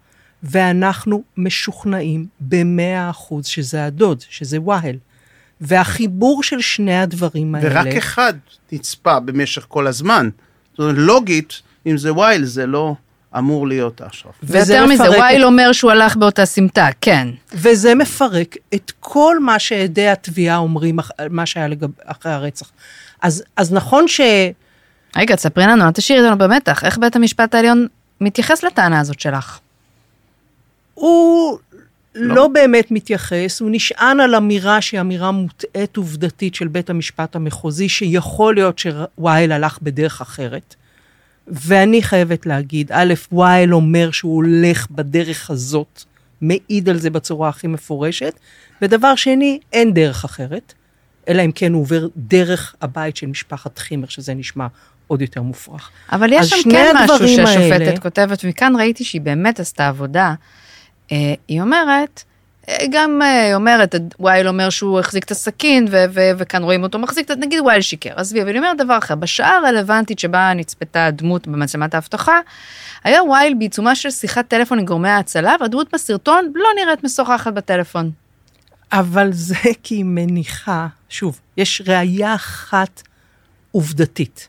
[0.44, 4.96] ואנחנו משוכנעים במאה אחוז שזה הדוד, שזה ואהל.
[5.62, 7.70] והחיבור של שני הדברים האלה...
[7.82, 8.34] ורק אחד
[8.72, 10.30] נצפה במשך כל הזמן.
[10.72, 12.96] זאת אומרת, לוגית, אם זה וייל, זה לא
[13.38, 14.34] אמור להיות אשרף.
[14.44, 17.28] וזה ויותר מזה, מפרק וייל את- אומר שהוא הלך באותה סמטה, כן.
[17.54, 22.72] וזה מפרק את כל מה שעדי התביעה אומרים, מה שהיה לגב, אחרי הרצח.
[23.22, 24.22] אז, אז נכון ש...
[25.16, 27.88] רגע, תספרי לנו, אל תשאירי אותנו במתח, איך בית המשפט העליון
[28.22, 29.60] מתייחס לטענה הזאת שלך?
[30.94, 31.58] הוא
[32.16, 32.36] לא.
[32.36, 37.90] לא באמת מתייחס, הוא נשען על אמירה שהיא אמירה מוטעית עובדתית של בית המשפט המחוזי,
[37.90, 40.76] שיכול להיות שוואיל הלך בדרך אחרת.
[41.48, 46.04] ואני חייבת להגיד, א', וואיל אומר שהוא הולך בדרך הזאת,
[46.42, 48.34] מעיד על זה בצורה הכי מפורשת,
[48.82, 50.74] ודבר שני, אין דרך אחרת,
[51.28, 54.68] אלא אם כן הוא עובר דרך הבית של משפחת חימר, שזה נשמע
[55.08, 55.90] עוד יותר מופרך.
[56.12, 60.34] אבל יש שם כן משהו שהשופטת האלה- כותבת, ומכאן ראיתי שהיא באמת עשתה עבודה.
[61.12, 62.24] אה, היא אומרת,
[62.92, 67.32] גם אה, אומרת, וייל אומר שהוא החזיק את הסכין, ו- ו- וכאן רואים אותו מחזיק,
[67.32, 71.94] נגיד וייל שיקר, עזבי, אבל היא אומרת דבר אחר, בשעה הרלוונטית שבה נצפתה הדמות במצלמת
[71.94, 72.40] האבטחה,
[73.04, 78.12] היה וייל בעיצומה של שיחת טלפון עם גורמי ההצלה, והדמות בסרטון לא נראית משוחחת בטלפון.
[78.92, 83.02] אבל זה כי היא מניחה, שוב, יש ראייה אחת
[83.72, 84.48] עובדתית,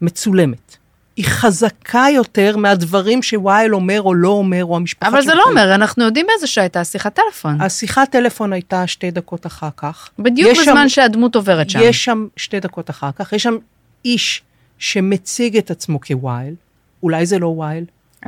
[0.00, 0.76] מצולמת.
[1.16, 5.58] היא חזקה יותר מהדברים שווייל אומר או לא אומר, או המשפחה אבל זה לא ווייל.
[5.58, 7.60] אומר, אנחנו יודעים באיזה שעה הייתה שיחת טלפון.
[7.60, 10.10] השיחת טלפון הייתה שתי דקות אחר כך.
[10.18, 11.78] בדיוק בזמן שם- שהדמות עוברת שם.
[11.82, 13.56] יש שם שתי דקות אחר כך, יש שם
[14.04, 14.42] איש
[14.78, 16.54] שמציג את עצמו כווייל,
[17.02, 17.84] אולי זה לא וייל,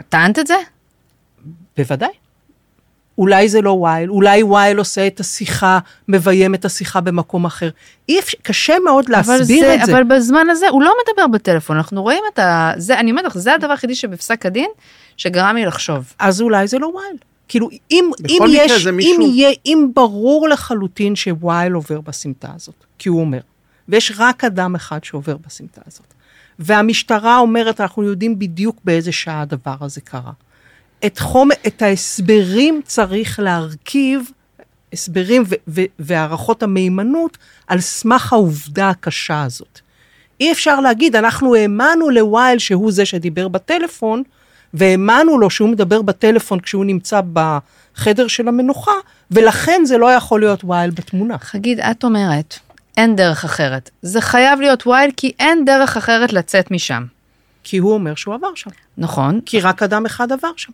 [0.08, 0.54] טענת את זה?
[1.76, 2.10] בוודאי.
[3.18, 7.70] אולי זה לא וייל, אולי וייל עושה את השיחה, מביים את השיחה במקום אחר.
[8.08, 9.92] אי אפשר, קשה מאוד להסביר זה, את זה.
[9.92, 12.72] אבל בזמן הזה הוא לא מדבר בטלפון, אנחנו רואים את ה...
[12.76, 14.70] זה, אני אומרת לך, זה הדבר היחידי שבפסק הדין
[15.16, 16.12] שגרם לי לחשוב.
[16.18, 17.16] אז אולי זה לא וייל.
[17.48, 22.84] כאילו, אם, אם יש, זה אם מישהו- יהיה, אם ברור לחלוטין שווייל עובר בסמטה הזאת,
[22.98, 23.40] כי הוא אומר,
[23.88, 26.14] ויש רק אדם אחד שעובר בסמטה הזאת,
[26.58, 30.32] והמשטרה אומרת, אנחנו יודעים בדיוק באיזה שעה הדבר הזה קרה.
[31.06, 34.30] את חום, את ההסברים צריך להרכיב,
[34.92, 39.80] הסברים ו- ו- והערכות המהימנות, על סמך העובדה הקשה הזאת.
[40.40, 44.22] אי אפשר להגיד, אנחנו האמנו לווייל שהוא זה שדיבר בטלפון,
[44.74, 48.92] והאמנו לו שהוא מדבר בטלפון כשהוא נמצא בחדר של המנוחה,
[49.30, 51.38] ולכן זה לא יכול להיות וייל בתמונה.
[51.38, 52.58] חגיד, את אומרת,
[52.96, 53.90] אין דרך אחרת.
[54.02, 57.04] זה חייב להיות וייל, כי אין דרך אחרת לצאת משם.
[57.64, 58.70] כי הוא אומר שהוא עבר שם.
[58.98, 60.72] נכון, כי רק אדם אחד עבר שם.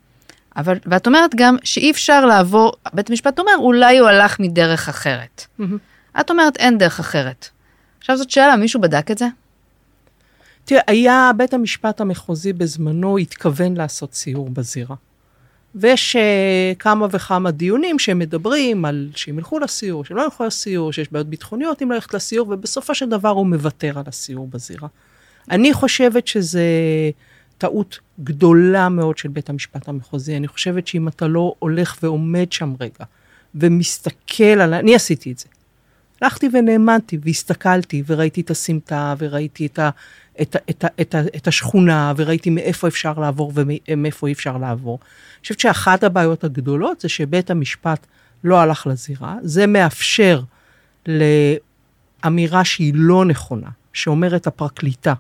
[0.56, 5.46] אבל, ואת אומרת גם שאי אפשר לעבור, בית המשפט אומר, אולי הוא הלך מדרך אחרת.
[6.20, 7.48] את אומרת, אין דרך אחרת.
[7.98, 9.26] עכשיו זאת שאלה, מישהו בדק את זה?
[10.64, 14.96] תראה, היה בית המשפט המחוזי בזמנו התכוון לעשות סיור בזירה.
[15.74, 21.12] ויש uh, כמה וכמה דיונים שמדברים על שהם ילכו לסיור, שהם לא ילכו לסיור, שיש
[21.12, 24.88] בעיות ביטחוניות אם ללכת לסיור, ובסופו של דבר הוא מוותר על הסיור בזירה.
[25.50, 26.62] אני חושבת שזה
[27.62, 30.37] טעות גדולה מאוד של בית המשפט המחוזי.
[30.37, 33.05] אני חושבת שאם אתה לא הולך ועומד שם רגע,
[33.55, 34.75] ומסתכל על...
[34.75, 35.46] אני עשיתי את זה.
[36.20, 39.90] הלכתי ונאמנתי והסתכלתי וראיתי את הסמטה וראיתי את, ה,
[40.42, 44.57] את, ה, את, ה, את, ה, את השכונה וראיתי מאיפה אפשר לעבור ומאיפה אי אפשר
[44.57, 44.98] לעבור.
[45.03, 48.07] אני חושבת שאחת הבעיות הגדולות זה שבית המשפט
[48.44, 50.42] לא הלך לזירה, זה מאפשר
[51.07, 55.14] לאמירה שהיא לא נכונה, שאומרת הפרקליטה,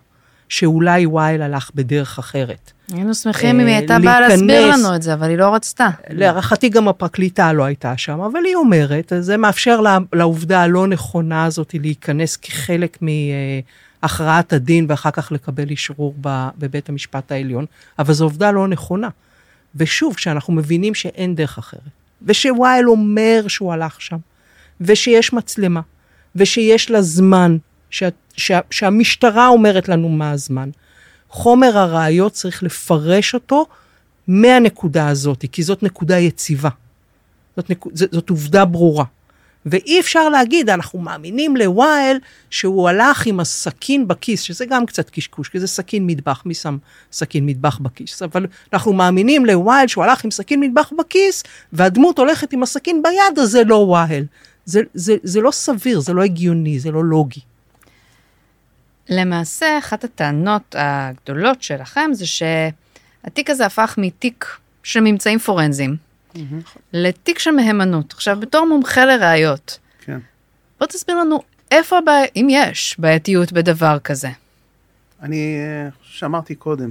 [0.52, 2.72] שאולי וייל הלך בדרך אחרת.
[2.92, 5.88] היינו שמחים אם היא הייתה באה להסביר לנו את זה, אבל היא לא רצתה.
[6.10, 11.44] להערכתי גם הפרקליטה לא הייתה שם, אבל היא אומרת, זה מאפשר לה, לעובדה הלא נכונה
[11.44, 12.98] הזאת להיכנס כחלק
[14.02, 16.14] מהכרעת הדין ואחר כך לקבל אשרור
[16.58, 17.66] בבית המשפט העליון,
[17.98, 19.08] אבל זו עובדה לא נכונה.
[19.76, 21.80] ושוב, כשאנחנו מבינים שאין דרך אחרת,
[22.22, 24.18] ושווייל אומר שהוא הלך שם,
[24.80, 25.80] ושיש מצלמה,
[26.36, 27.56] ושיש לה זמן,
[27.90, 30.70] שה, שה, שהמשטרה אומרת לנו מה הזמן,
[31.28, 33.66] חומר הראיות צריך לפרש אותו
[34.28, 36.68] מהנקודה הזאת, כי זאת נקודה יציבה.
[37.56, 37.84] זאת, נק...
[37.94, 39.04] זאת עובדה ברורה.
[39.66, 42.18] ואי אפשר להגיד, אנחנו מאמינים לווייל
[42.50, 46.78] שהוא הלך עם הסכין בכיס, שזה גם קצת קשקוש, כי זה סכין מטבח, מי שם
[47.12, 48.22] סכין מטבח בכיס?
[48.22, 51.42] אבל אנחנו מאמינים לווייל שהוא הלך עם סכין מטבח בכיס,
[51.72, 54.24] והדמות הולכת עם הסכין ביד, אז זה לא ווייל.
[54.64, 57.40] זה, זה, זה לא סביר, זה לא הגיוני, זה לא לוגי.
[59.08, 64.46] למעשה, אחת הטענות הגדולות שלכם זה שהתיק הזה הפך מתיק
[64.82, 65.96] של ממצאים פורנזיים
[66.92, 68.12] לתיק של מהימנות.
[68.12, 70.18] עכשיו, בתור מומחה לראיות, כן.
[70.78, 74.28] בוא תסביר לנו איפה הבעיה, אם יש בעייתיות בדבר כזה.
[75.22, 76.90] אני אה, שאמרתי קודם,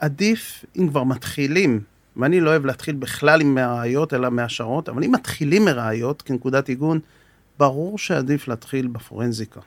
[0.00, 1.80] עדיף אם כבר מתחילים,
[2.16, 7.00] ואני לא אוהב להתחיל בכלל עם מהראיות, אלא מהשערות, אבל אם מתחילים מראיות כנקודת עיגון,
[7.58, 9.60] ברור שעדיף להתחיל בפורנזיקה.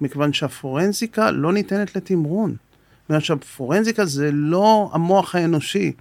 [0.00, 2.56] מכיוון שהפורנזיקה לא ניתנת לתמרון.
[3.04, 5.92] מכיוון שהפורנזיקה זה לא המוח האנושי,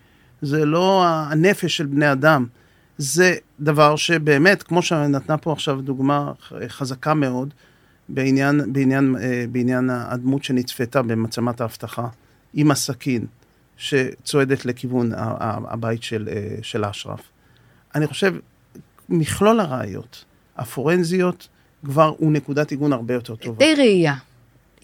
[0.41, 2.45] זה לא הנפש של בני אדם.
[2.97, 6.31] זה דבר שבאמת, כמו שנתנה פה עכשיו דוגמה
[6.67, 7.53] חזקה מאוד,
[8.09, 12.07] בעניין, בעניין, אה, בעניין הדמות שנצפתה במצלמת האבטחה,
[12.53, 13.25] עם הסכין
[13.77, 15.11] שצועדת לכיוון
[15.67, 17.21] הבית של, אה, של אשרף.
[17.95, 18.33] אני חושב,
[19.09, 20.25] מכלול הראיות
[20.57, 21.47] הפורנזיות
[21.85, 23.59] כבר הוא נקודת עיגון הרבה יותר טובה.
[23.59, 24.15] די ראייה.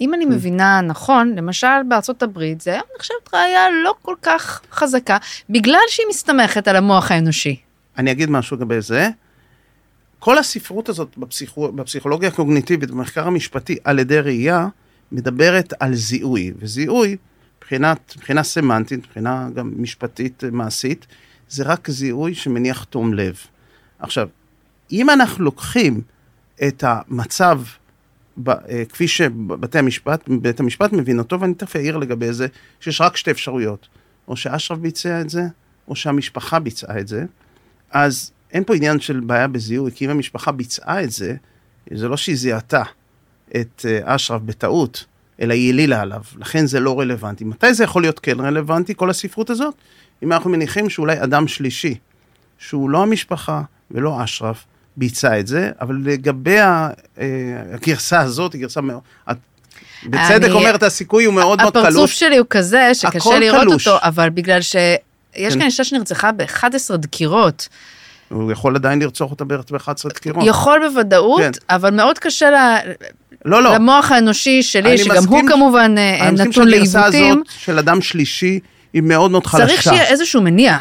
[0.01, 5.17] אם אני מבינה נכון, למשל בארצות הברית, זה היום נחשבת ראייה לא כל כך חזקה,
[5.49, 7.56] בגלל שהיא מסתמכת על המוח האנושי.
[7.97, 9.10] אני אגיד משהו לגבי זה.
[10.19, 14.67] כל הספרות הזאת בפסיכו, בפסיכולוגיה הקוגניטיבית, במחקר המשפטי, על ידי ראייה,
[15.12, 16.51] מדברת על זיהוי.
[16.60, 17.17] וזיהוי,
[17.58, 21.08] מבחינת, מבחינה סמנטית, מבחינה גם משפטית מעשית,
[21.49, 23.38] זה רק זיהוי שמניח תום לב.
[23.99, 24.27] עכשיו,
[24.91, 26.01] אם אנחנו לוקחים
[26.67, 27.62] את המצב,
[28.38, 32.47] ב, אה, כפי שבתי המשפט, בית המשפט מבין אותו, ואני תכף אעיר לגבי זה,
[32.80, 33.88] שיש רק שתי אפשרויות.
[34.28, 35.43] או שאשרף ביצע את זה,
[35.88, 37.26] או שהמשפחה ביצעה את זה.
[37.91, 41.36] אז אין פה עניין של בעיה בזיהוי, כי אם המשפחה ביצעה את זה,
[41.93, 42.84] זה לא שהיא זיהתה
[43.56, 45.06] את אה, אשרף בטעות,
[45.41, 47.43] אלא היא העלילה עליו, לכן זה לא רלוונטי.
[47.43, 49.76] מתי זה יכול להיות כן רלוונטי, כל הספרות הזאת?
[50.23, 51.95] אם אנחנו מניחים שאולי אדם שלישי,
[52.58, 54.65] שהוא לא המשפחה ולא אשרף,
[54.97, 56.88] ביצע את זה, אבל לגבי אה,
[57.73, 58.99] הגרסה הזאת, היא גרסה מאוד...
[59.32, 59.38] את
[60.06, 61.86] בצדק אני- אומרת, הסיכוי הוא מאוד מאוד קלוש.
[61.86, 63.88] הפרצוף שלי הוא כזה שקשה לראות קלוש.
[63.88, 64.99] אותו, אבל בגלל שיש
[65.53, 65.60] כן.
[65.60, 66.65] כאן אישה שנרצחה ב-11
[66.97, 67.67] דקירות.
[68.29, 70.43] הוא יכול עדיין לרצוח אותה בערך ב-11 דקירות.
[70.47, 71.51] יכול בוודאות, כן.
[71.69, 72.77] אבל מאוד קשה ל-
[73.45, 73.73] לא, לא.
[73.75, 77.77] למוח האנושי שלי, שגם הוא מסכים- כמובן אה, אני מסכים נתון שהגרסה לעיוותים, הזאת של
[77.79, 78.60] אדם שלישי
[78.94, 79.67] היא מאוד מאוד חלשה.
[79.67, 80.77] צריך שיהיה איזשהו מניע.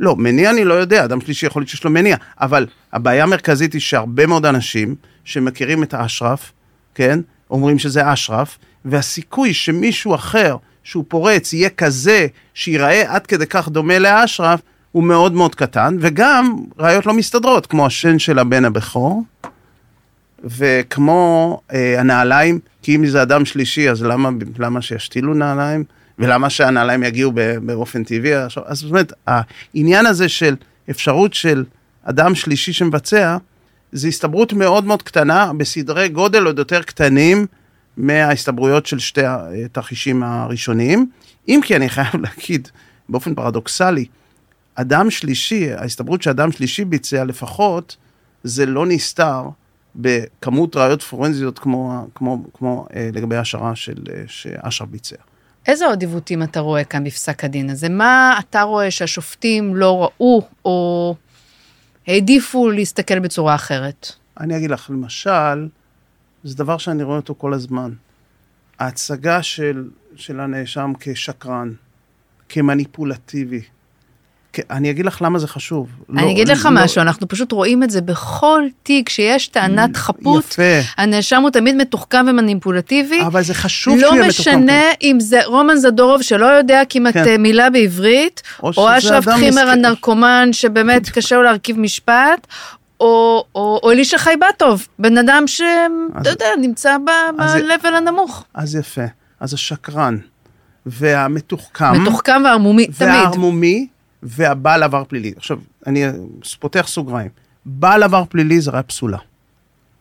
[0.00, 3.72] לא, מניע אני לא יודע, אדם שלישי יכול להיות שיש לו מניע, אבל הבעיה המרכזית
[3.72, 4.94] היא שהרבה מאוד אנשים
[5.24, 6.52] שמכירים את האשרף,
[6.94, 7.20] כן,
[7.50, 13.98] אומרים שזה אשרף, והסיכוי שמישהו אחר שהוא פורץ יהיה כזה שיראה עד כדי כך דומה
[13.98, 14.60] לאשרף,
[14.92, 19.22] הוא מאוד מאוד קטן, וגם ראיות לא מסתדרות, כמו השן של הבן הבכור,
[20.44, 25.84] וכמו אה, הנעליים, כי אם זה אדם שלישי, אז למה, למה שישתילו נעליים?
[26.20, 28.36] ולמה שהנעליים יגיעו באופן טבעי?
[28.66, 30.56] אז אומרת, העניין הזה של
[30.90, 31.64] אפשרות של
[32.02, 33.36] אדם שלישי שמבצע,
[33.92, 37.46] זה הסתברות מאוד מאוד קטנה, בסדרי גודל עוד יותר קטנים
[37.96, 39.24] מההסתברויות של שתי
[39.64, 41.10] התרחישים הראשוניים.
[41.48, 42.68] אם כי אני חייב להגיד,
[43.08, 44.04] באופן פרדוקסלי,
[44.74, 47.96] אדם שלישי, ההסתברות שאדם שלישי ביצע לפחות,
[48.44, 49.42] זה לא נסתר
[49.96, 55.16] בכמות ראיות פורנזיות כמו, כמו, כמו אה, לגבי השערה של, אה, שאשרף ביצע.
[55.66, 57.88] איזה עוד עיוותים אתה רואה כאן בפסק הדין הזה?
[57.88, 61.14] מה אתה רואה שהשופטים לא ראו או
[62.06, 64.12] העדיפו להסתכל בצורה אחרת?
[64.40, 65.68] אני אגיד לך, למשל,
[66.44, 67.92] זה דבר שאני רואה אותו כל הזמן.
[68.78, 71.72] ההצגה של, של הנאשם כשקרן,
[72.48, 73.62] כמניפולטיבי.
[74.52, 75.88] כ- אני אגיד לך למה זה חשוב.
[76.18, 80.44] אני אגיד לך משהו, אנחנו פשוט רואים את זה בכל תיק שיש טענת חפות.
[80.44, 80.62] יפה.
[80.98, 83.22] הנאשם הוא תמיד מתוחכם ומניפולטיבי.
[83.26, 84.58] אבל זה חשוב לא שהוא יהיה מתוחכם.
[84.60, 87.24] משנה אם זה רומן זדורוב שלא יודע כמעט כן.
[87.28, 89.68] אה, מילה בעברית, או או אשרף חימר.
[89.70, 92.46] הנרקומן שבאמת קשה לו להרכיב משפט,
[93.00, 98.44] או, או, או אלישע חייבטוב, בן אדם שאתה יודע, נמצא ב-level הנמוך.
[98.54, 99.04] אז יפה.
[99.40, 100.16] אז השקרן,
[100.86, 103.10] והמתוחכם, מתוחכם וערמומי, תמיד.
[103.10, 103.86] והערמומי,
[104.22, 105.32] והבעל עבר פלילי.
[105.36, 106.04] עכשיו, אני
[106.58, 107.30] פותח סוגריים.
[107.66, 109.18] בעל עבר פלילי זה ראיה פסולה.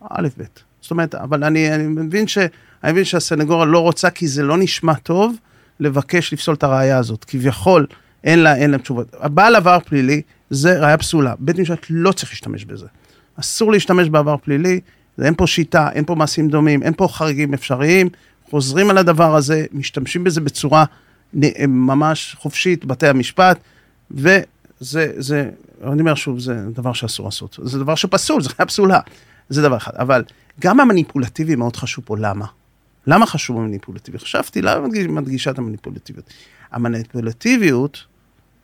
[0.09, 0.43] א', ב'.
[0.81, 2.37] זאת אומרת, אבל אני, אני מבין ש...
[2.83, 5.35] אני מבין שהסנגוריה לא רוצה, כי זה לא נשמע טוב
[5.79, 7.25] לבקש לפסול את הראייה הזאת.
[7.25, 7.85] כביכול,
[8.23, 9.07] אין לה, אין לה תשובות.
[9.19, 11.33] הבעל עבר פלילי זה ראייה פסולה.
[11.39, 12.85] בית משפט לא צריך להשתמש בזה.
[13.39, 14.79] אסור להשתמש בעבר פלילי,
[15.21, 18.09] אין פה שיטה, אין פה מעשים דומים, אין פה חריגים אפשריים,
[18.49, 20.85] חוזרים על הדבר הזה, משתמשים בזה בצורה
[21.33, 23.59] נ- ממש חופשית, בתי המשפט,
[24.11, 25.49] וזה, זה,
[25.83, 27.59] אני אומר שוב, זה דבר שאסור לעשות.
[27.63, 28.99] זה דבר שפסול, זה ראייה פסולה.
[29.49, 29.91] זה דבר אחד.
[29.95, 30.23] אבל
[30.61, 32.45] גם המניפולטיבי מאוד חשוב פה, למה?
[33.07, 34.19] למה חשוב המניפולטיבי?
[34.19, 36.25] חשבתי, למה מדגיש, מדגישה את המניפולטיביות?
[36.71, 38.03] המניפולטיביות,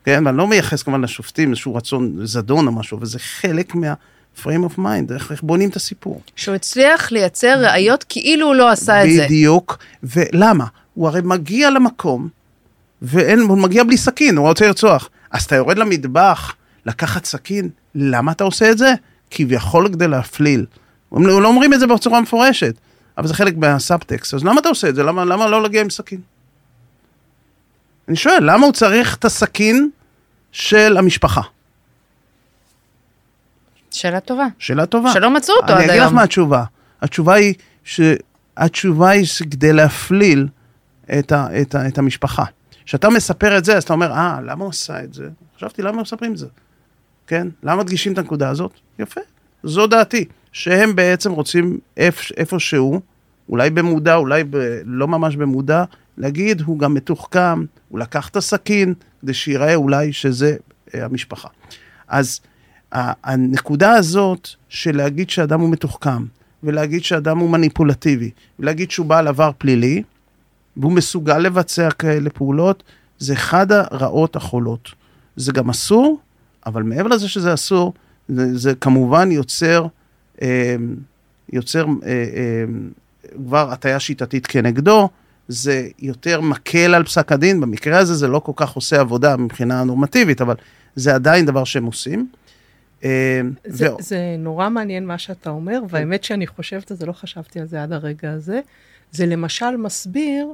[0.03, 4.65] כן, ואני לא מייחס כמובן לשופטים איזשהו רצון זדון או משהו, אבל זה חלק מה-frame
[4.75, 6.21] of mind, איך, איך בונים את הסיפור.
[6.35, 9.25] שהוא הצליח לייצר ראיות כאילו הוא לא עשה את זה.
[9.25, 10.65] בדיוק, ולמה?
[10.93, 12.29] הוא הרי מגיע למקום,
[13.01, 15.09] ואין, הוא מגיע בלי סכין, הוא רוצה לרצוח.
[15.35, 16.55] אז אתה יורד למטבח,
[16.85, 18.93] לקחת סכין, למה אתה עושה את זה?
[19.31, 20.65] כביכול כדי להפליל.
[21.11, 22.75] הם לא אומרים את זה בצורה מפורשת,
[23.17, 25.03] אבל זה חלק מהסאבטקסט, אז למה אתה עושה את זה?
[25.03, 26.21] למה, למה לא להגיע עם סכין?
[28.07, 29.89] אני שואל, למה הוא צריך את הסכין
[30.51, 31.41] של המשפחה?
[33.91, 34.45] שאלה טובה.
[34.59, 35.13] שאלה טובה.
[35.13, 36.15] שלא מצאו אותו עד אני אגיד לך היום.
[36.15, 36.63] מה התשובה.
[37.01, 40.47] התשובה היא שהתשובה היא כדי להפליל
[41.19, 42.43] את, ה, את, ה, את המשפחה.
[42.85, 45.29] כשאתה מספר את זה, אז אתה אומר, אה, למה הוא עשה את זה?
[45.57, 46.47] חשבתי, למה מספרים את זה?
[47.27, 47.47] כן?
[47.63, 48.71] למה מדגישים את הנקודה הזאת?
[48.99, 49.21] יפה.
[49.63, 50.25] זו דעתי.
[50.51, 53.01] שהם בעצם רוצים איפ, איפשהו,
[53.49, 55.83] אולי במודע, אולי ב, לא ממש במודע,
[56.17, 60.55] להגיד, הוא גם מתוחכם, הוא לקח את הסכין, כדי שיראה אולי שזה
[60.95, 61.47] אה, המשפחה.
[62.07, 62.39] אז
[62.95, 66.25] ה- הנקודה הזאת של להגיד שאדם הוא מתוחכם,
[66.63, 70.03] ולהגיד שאדם הוא מניפולטיבי, ולהגיד שהוא בעל עבר פלילי,
[70.77, 72.83] והוא מסוגל לבצע כאלה פעולות,
[73.19, 74.89] זה אחד הרעות החולות.
[75.35, 76.19] זה גם אסור,
[76.65, 77.93] אבל מעבר לזה שזה אסור,
[78.29, 79.85] זה, זה כמובן יוצר,
[80.41, 80.75] אה,
[81.53, 82.63] יוצר אה, אה,
[83.35, 85.09] כבר הטיה שיטתית כנגדו,
[85.47, 89.83] זה יותר מקל על פסק הדין, במקרה הזה זה לא כל כך עושה עבודה מבחינה
[89.83, 90.55] נורמטיבית, אבל
[90.95, 92.27] זה עדיין דבר שהם עושים.
[93.03, 97.59] אה, זה, ו- זה נורא מעניין מה שאתה אומר, והאמת שאני חושבת זה, לא חשבתי
[97.59, 98.59] על זה עד הרגע הזה.
[99.11, 100.47] זה למשל מסביר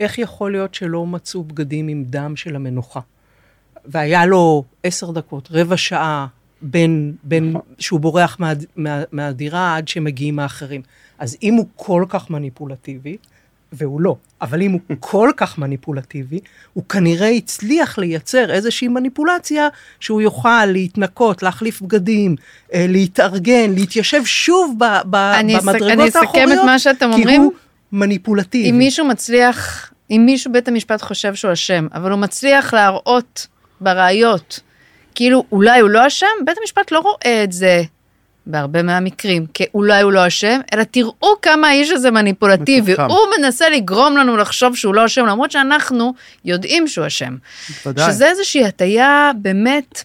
[0.00, 3.00] איך יכול להיות שלא מצאו בגדים עם דם של המנוחה.
[3.84, 6.26] והיה לו עשר דקות, רבע שעה,
[6.62, 10.82] בין, בין שהוא בורח מה, מה, מהדירה עד שמגיעים האחרים.
[11.18, 13.16] אז אם הוא כל כך מניפולטיבי,
[13.72, 16.40] והוא לא, אבל אם הוא כל כך מניפולטיבי,
[16.72, 19.68] הוא כנראה הצליח לייצר איזושהי מניפולציה
[20.00, 22.36] שהוא יוכל להתנקות, להחליף בגדים,
[22.74, 27.20] אה, להתארגן, להתיישב שוב ב, ב, אני במדרגות אני אסכם האחוריות, את מה שאתם כי
[27.20, 27.40] אומרים.
[27.40, 27.52] הוא
[27.92, 28.70] מניפולטיבי.
[28.70, 33.46] אם מישהו מצליח, אם מישהו בית המשפט חושב שהוא אשם, אבל הוא מצליח להראות
[33.80, 34.60] בראיות,
[35.14, 37.82] כאילו אולי הוא לא אשם, בית המשפט לא רואה את זה
[38.46, 42.92] בהרבה מהמקרים, כאולי הוא לא אשם, אלא תראו כמה האיש הזה מניפולטיבי.
[42.92, 43.10] מתוחכם.
[43.10, 46.14] הוא מנסה לגרום לנו לחשוב שהוא לא אשם, למרות שאנחנו
[46.44, 47.36] יודעים שהוא אשם.
[47.86, 48.12] ודאי.
[48.12, 50.04] שזה איזושהי הטיה באמת,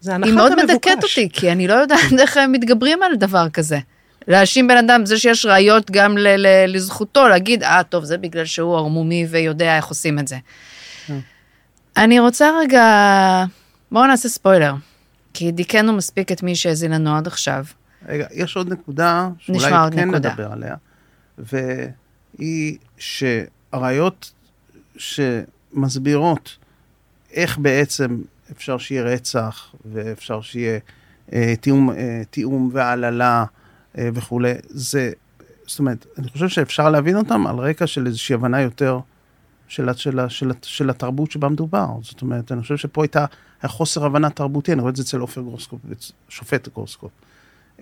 [0.00, 0.74] זה היא מאוד המבוקש.
[0.74, 3.78] מדכאת אותי, כי אני לא יודעת איך הם מתגברים על דבר כזה.
[4.28, 8.44] להאשים בן אדם, זה שיש ראיות גם ל- ל- לזכותו, להגיד, אה, טוב, זה בגלל
[8.44, 10.36] שהוא ערמומי ויודע איך עושים את זה.
[11.96, 12.84] אני רוצה רגע,
[13.92, 14.74] בואו נעשה ספוילר,
[15.34, 17.64] כי דיכאנו מספיק את מי שהאזין לנו עד עכשיו.
[18.08, 20.30] רגע, יש עוד נקודה שאולי עוד כן נקודה.
[20.30, 20.74] נדבר עליה,
[21.38, 24.32] והיא שהראיות
[24.96, 26.56] שמסבירות
[27.32, 30.78] איך בעצם אפשר שיהיה רצח ואפשר שיהיה
[31.32, 33.44] אה, תיאום, אה, תיאום והעללה
[33.98, 35.12] וכולי, זה
[35.70, 38.98] זאת אומרת, אני חושב שאפשר להבין אותם על רקע של איזושהי הבנה יותר
[39.68, 41.86] של, של, של, של התרבות שבה מדובר.
[42.02, 43.24] זאת אומרת, אני חושב שפה הייתה,
[43.62, 45.80] היה חוסר הבנה תרבותי, אני רואה את זה אצל עופר גרוסקופ,
[46.28, 47.10] שופט גרוסקופ,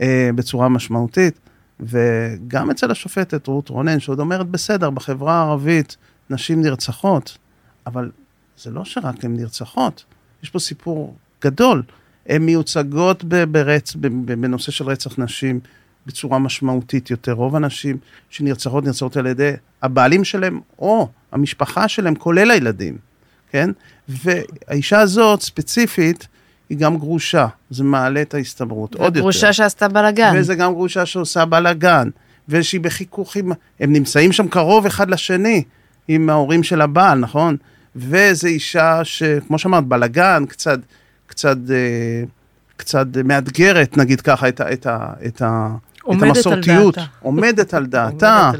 [0.01, 1.39] אה, בצורה משמעותית,
[1.81, 5.97] וגם אצל השופטת רות רונן, שעוד אומרת, בסדר, בחברה הערבית
[6.31, 7.39] נשים נרצחות,
[7.87, 8.11] אבל
[8.59, 10.05] זה לא שרק הן נרצחות,
[10.43, 11.83] יש פה סיפור גדול.
[12.27, 13.95] הן מיוצגות ברצ...
[14.25, 15.61] בנושא של רצח נשים
[16.09, 17.33] בצורה משמעותית יותר.
[17.33, 17.97] רוב הנשים
[18.31, 19.53] שנרצחות נרצחות על ידי
[19.83, 22.97] הבעלים שלהם או המשפחה שלהם, כולל הילדים,
[23.51, 23.71] כן?
[24.09, 26.29] והאישה הזאת ספציפית,
[26.69, 29.21] היא גם גרושה, זה מעלה את ההסתברות עוד יותר.
[29.21, 30.35] גרושה שעשתה בלאגן.
[30.37, 32.09] וזה גם גרושה שעושה בלאגן,
[32.49, 33.53] ושהיא בחיכוך עם...
[33.81, 35.63] הם נמצאים שם קרוב אחד לשני,
[36.09, 37.57] עם ההורים של הבעל, נכון?
[37.97, 40.79] וזו אישה שכמו שאמרת, בלאגן, קצת,
[41.27, 42.23] קצת, אה,
[42.77, 45.69] קצת מאתגרת, נגיד ככה, את, ה, את, ה, את, ה,
[46.17, 46.99] את המסורתיות.
[46.99, 48.51] על דעתה, עומדת על דעתה.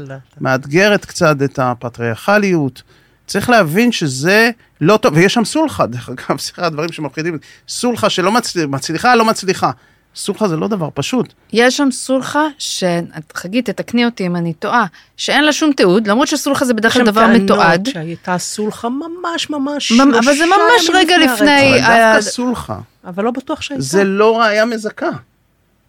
[0.41, 2.81] מאתגרת קצת את הפטריארכליות.
[3.27, 4.49] צריך להבין שזה
[4.81, 7.37] לא טוב, ויש שם סולחה, דרך אגב, אחד הדברים שמפחידים,
[7.67, 9.71] סולחה שלא מצליחה, מצליחה, לא מצליחה.
[10.15, 11.33] סולחה זה לא דבר פשוט.
[11.53, 14.85] יש שם סולחה, שחגית, תתקני אותי אם אני טועה,
[15.17, 17.87] שאין לה שום תיעוד, למרות שסולחה זה בדרך כלל דבר מתועד.
[17.87, 21.69] יש שם טענות שהייתה סולחה ממש ממש ממ- אבל זה ממש רגע לפני-.
[21.85, 23.83] אבל דווקא סולחה, אבל לא בטוח שהייתה.
[23.83, 25.09] זה לא ראייה מזכה.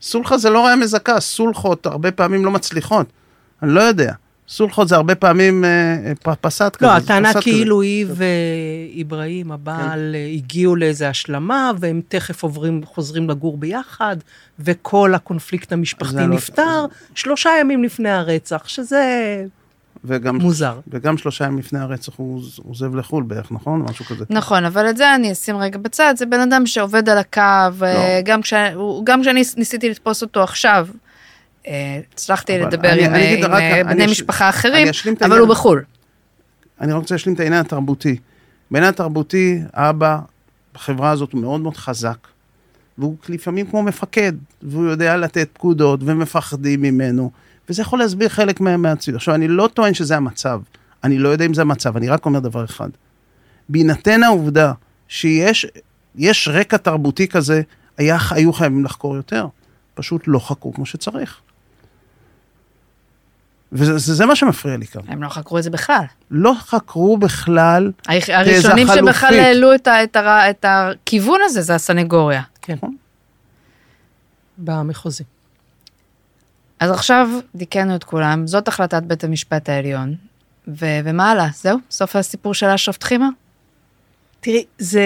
[0.02, 3.06] סולחה זה לא ראייה מזכה, סולחות הרבה פעמים לא מצליחות.
[3.62, 4.12] אני לא יודע.
[4.48, 5.68] סולחות זה הרבה פעמים אה,
[6.06, 6.86] אה, פ- פסת כזה.
[6.86, 7.42] לא, הטענה כזה.
[7.42, 10.34] כאילו היא ואיברהים, הבעל, כן.
[10.34, 14.16] הגיעו לאיזה השלמה, והם תכף עוברים, חוזרים לגור ביחד,
[14.58, 16.84] וכל הקונפליקט המשפחתי לא- נפתר
[17.14, 19.04] שלושה ימים לפני הרצח, שזה
[20.04, 20.80] וגם, מוזר.
[20.88, 23.82] וגם שלושה ימים לפני הרצח הוא עוזב לחו"ל בערך, נכון?
[23.82, 24.24] משהו כזה.
[24.30, 27.40] נכון, אבל את זה אני אשים רגע בצד, זה בן אדם שעובד על הקו,
[27.80, 27.86] לא.
[27.86, 30.88] אה, גם כש- הוא- גם כשאני ניסיתי לתפוס אותו עכשיו,
[31.66, 34.48] אה, הצלחתי לדבר אני- עם אני אה, אגיד עם רק- אה, אני בני אש- משפחה
[34.48, 35.40] אחרים, אני אבל העניין.
[35.40, 35.82] הוא בחו"ל.
[36.80, 38.16] אני רוצה להשלים את העניין התרבותי.
[38.70, 40.18] בעניין התרבותי, האבא
[40.74, 42.16] בחברה הזאת הוא מאוד מאוד חזק,
[42.98, 44.32] והוא לפעמים כמו מפקד,
[44.62, 47.30] והוא יודע לתת פקודות, ומפחדים ממנו,
[47.70, 49.16] וזה יכול להסביר חלק מה- מהציוד.
[49.16, 50.60] עכשיו, אני לא טוען שזה המצב,
[51.04, 52.88] אני לא יודע אם זה המצב, אני רק אומר דבר אחד.
[53.68, 54.72] בהינתן העובדה
[55.08, 55.66] שיש
[56.16, 57.62] יש רקע תרבותי כזה,
[57.98, 59.46] היה, היו חייבים לחקור יותר.
[59.94, 61.40] פשוט לא חקרו כמו שצריך.
[63.72, 65.00] וזה זה, זה מה שמפריע לי כאן.
[65.08, 66.04] הם לא חקרו את זה בכלל.
[66.30, 69.38] לא חקרו בכלל, היח- הראשונים תזה שבכלל חלופית.
[69.38, 72.42] העלו את ה- את הר- את הכיוון הזה זה הסנגוריה.
[72.62, 72.76] כן.
[74.58, 75.24] במחוזי.
[76.80, 80.14] אז עכשיו דיכאנו את כולם, זאת החלטת בית המשפט העליון,
[80.68, 81.48] ו- ומה הלאה?
[81.54, 81.78] זהו?
[81.90, 83.28] סוף הסיפור של אשרף טחימה?
[84.40, 85.02] תראי, זה,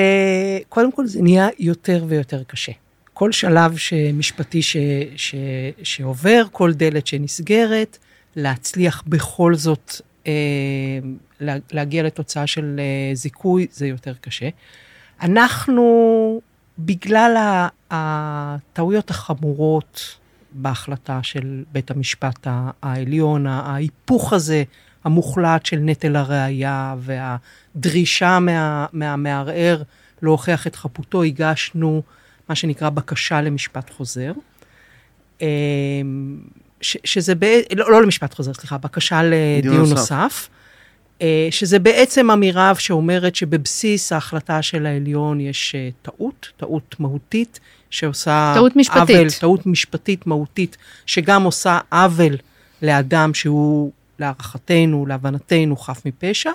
[0.68, 2.72] קודם כל זה נהיה יותר ויותר קשה.
[3.14, 3.75] כל שלב
[4.14, 4.77] משפטי ש,
[5.16, 5.35] ש,
[5.83, 7.99] שעובר, כל דלת שנסגרת,
[8.37, 9.93] להצליח בכל זאת
[10.27, 10.33] אה,
[11.41, 14.49] לה- להגיע לתוצאה של אה, זיכוי, זה יותר קשה.
[15.22, 16.41] אנחנו,
[16.79, 17.37] בגלל
[17.91, 20.16] הטעויות החמורות
[20.55, 22.47] בהחלטה של בית המשפט
[22.83, 24.63] העליון, ההיפוך הזה
[25.05, 29.83] המוחלט של נטל הראייה והדרישה מה- מהמערער
[30.23, 32.03] להוכיח את חפותו, הגשנו
[32.49, 34.33] מה שנקרא בקשה למשפט חוזר.
[35.41, 35.47] אמ,
[36.81, 37.47] ש, שזה, בע-
[37.77, 39.93] לא, לא למשפט חוזר, סליחה, בקשה לדיון נוסף.
[39.95, 40.49] נוסף.
[41.23, 47.61] אה, שזה בעצם אמירה שאומרת שבבסיס ההחלטה של העליון יש אה, טעות, טעות מהותית,
[47.91, 48.53] שעושה...
[48.55, 49.17] טעות משפטית.
[49.17, 52.37] עוול, טעות משפטית מהותית, שגם עושה עוול
[52.83, 56.51] לאדם שהוא, להערכתנו, להבנתנו, חף מפשע,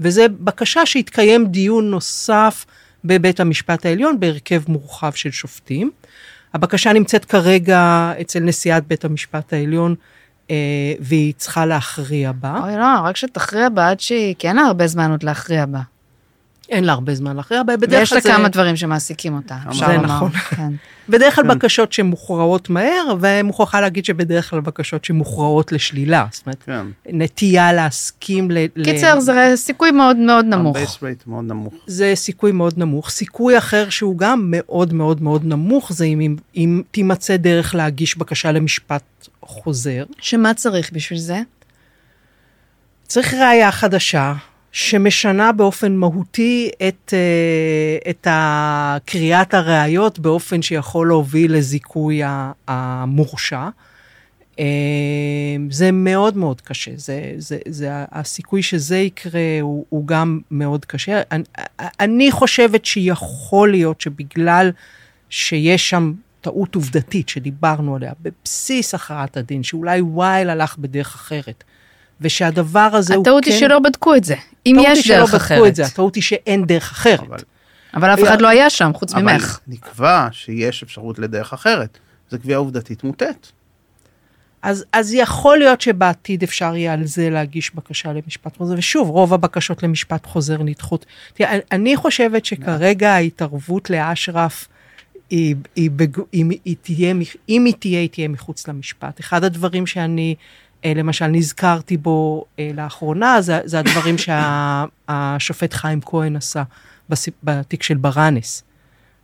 [0.00, 2.66] וזה בקשה שיתקיים דיון נוסף
[3.04, 5.90] בבית המשפט העליון בהרכב מורחב של שופטים.
[6.54, 9.94] הבקשה נמצאת כרגע אצל נשיאת בית המשפט העליון,
[11.00, 12.60] והיא צריכה להכריע בה.
[12.64, 15.80] אוי לא, רק שתכריע בה עד שהיא, כי אין לה הרבה זמן עוד להכריע בה.
[16.68, 18.28] אין לה הרבה זמן להכריע בה, בדרך ויש כלל לה זה...
[18.32, 20.04] כמה דברים שמעסיקים אותה, אפשר זה לומר.
[20.06, 20.30] נכון.
[20.30, 20.72] כן.
[21.08, 21.50] בדרך כלל כן.
[21.50, 26.26] בקשות שמוכרעות מהר, ומוכרחה להגיד שבדרך כלל בקשות שמוכרעות לשלילה.
[26.30, 28.58] זאת אומרת, כן, נטייה להסכים ל...
[28.76, 30.76] ל- קיצר, זה סיכוי מאוד מאוד נמוך.
[30.76, 31.74] ה base rate מאוד נמוך.
[31.86, 33.10] זה סיכוי מאוד נמוך.
[33.10, 38.52] סיכוי אחר שהוא גם מאוד מאוד מאוד נמוך, זה אם, אם תימצא דרך להגיש בקשה
[38.52, 39.02] למשפט
[39.42, 40.04] חוזר.
[40.18, 41.40] שמה צריך בשביל זה?
[43.06, 44.34] צריך ראייה חדשה,
[44.72, 48.26] שמשנה באופן מהותי את, אה, את
[49.04, 52.22] קריאת הראיות באופן שיכול להוביל לזיכוי
[52.68, 53.68] המורשע.
[54.58, 54.64] אה,
[55.70, 61.22] זה מאוד מאוד קשה, זה, זה, זה, הסיכוי שזה יקרה הוא, הוא גם מאוד קשה.
[61.30, 61.44] אני,
[62.00, 64.70] אני חושבת שיכול להיות שבגלל
[65.30, 66.12] שיש שם
[66.42, 71.64] טעות עובדתית שדיברנו עליה, בבסיס הכרעת הדין, שאולי וייל הלך בדרך אחרת,
[72.20, 73.30] ושהדבר הזה הוא כן...
[73.30, 74.34] הטעות היא שלא בדקו את זה,
[74.66, 75.68] אם הטעות יש היא דרך שלא בדקו אחרת.
[75.68, 77.20] את זה, הטעות היא שאין דרך אחרת.
[77.20, 77.38] אבל,
[77.94, 79.60] אבל אף אחד לא היה שם, חוץ אבל ממך.
[79.68, 81.98] נקבע שיש אפשרות לדרך אחרת.
[82.30, 83.52] זו קביעה עובדתית מוטית.
[84.62, 89.34] אז, אז יכול להיות שבעתיד אפשר יהיה על זה להגיש בקשה למשפט חוזר, ושוב, רוב
[89.34, 91.06] הבקשות למשפט חוזר נדחות.
[91.34, 94.68] תראה, אני חושבת שכרגע ההתערבות לאשרף,
[95.32, 96.18] היא, היא, בג...
[96.34, 97.14] אם, היא תהיה,
[97.48, 99.20] אם היא תהיה, היא תהיה מחוץ למשפט.
[99.20, 100.34] אחד הדברים שאני,
[100.84, 106.62] אה, למשל, נזכרתי בו אה, לאחרונה, זה, זה הדברים שהשופט חיים כהן עשה
[107.42, 108.62] בתיק של ברנס.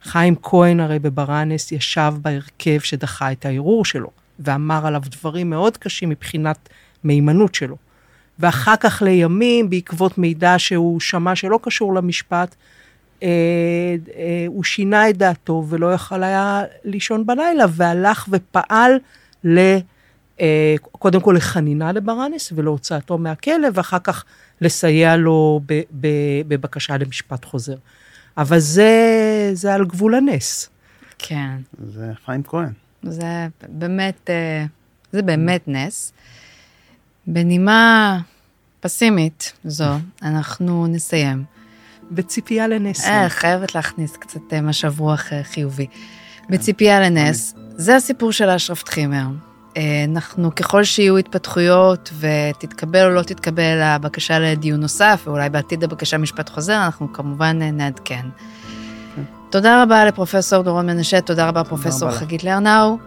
[0.03, 6.09] חיים כהן הרי בברנס ישב בהרכב שדחה את הערעור שלו, ואמר עליו דברים מאוד קשים
[6.09, 6.69] מבחינת
[7.05, 7.77] מהימנות שלו.
[8.39, 12.55] ואחר כך לימים, בעקבות מידע שהוא שמע שלא קשור למשפט,
[13.23, 13.29] אה,
[14.17, 18.93] אה, הוא שינה את דעתו ולא יכל היה לישון בלילה, והלך ופעל
[19.45, 19.59] ל...
[20.41, 24.25] אה, קודם כל לחנינה לברנס ולהוצאתו מהכלא, ואחר כך
[24.61, 26.09] לסייע לו ב, ב,
[26.49, 27.77] בבקשה למשפט חוזר.
[28.37, 28.91] אבל זה,
[29.53, 30.71] זה על גבול הנס.
[31.19, 32.73] כן, זה חיים כהן.
[33.03, 34.65] זה באמת, אה,
[35.13, 36.13] זה באמת נס.
[37.27, 38.21] בנימה
[38.81, 39.93] פסימית זו,
[40.23, 41.45] אנחנו נסיים.
[42.11, 43.07] בציפייה לנס.
[43.07, 45.87] אה, חייבת להכניס קצת אה, משב רוח חיובי.
[46.51, 49.27] בציפייה לנס, זה הסיפור של אשרף טחימר.
[49.77, 56.17] אה, אנחנו, ככל שיהיו התפתחויות ותתקבל או לא תתקבל הבקשה לדיון נוסף, ואולי בעתיד הבקשה
[56.17, 58.27] למשפט חוזר, אנחנו כמובן אה, נעדכן.
[59.51, 62.11] תודה רבה לפרופסור דורון מנשה, תודה רבה פרופסור.
[62.11, 62.99] חגית לרנאו,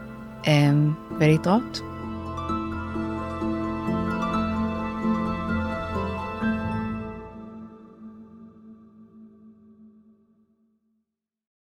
[1.19, 1.90] ולהתראות.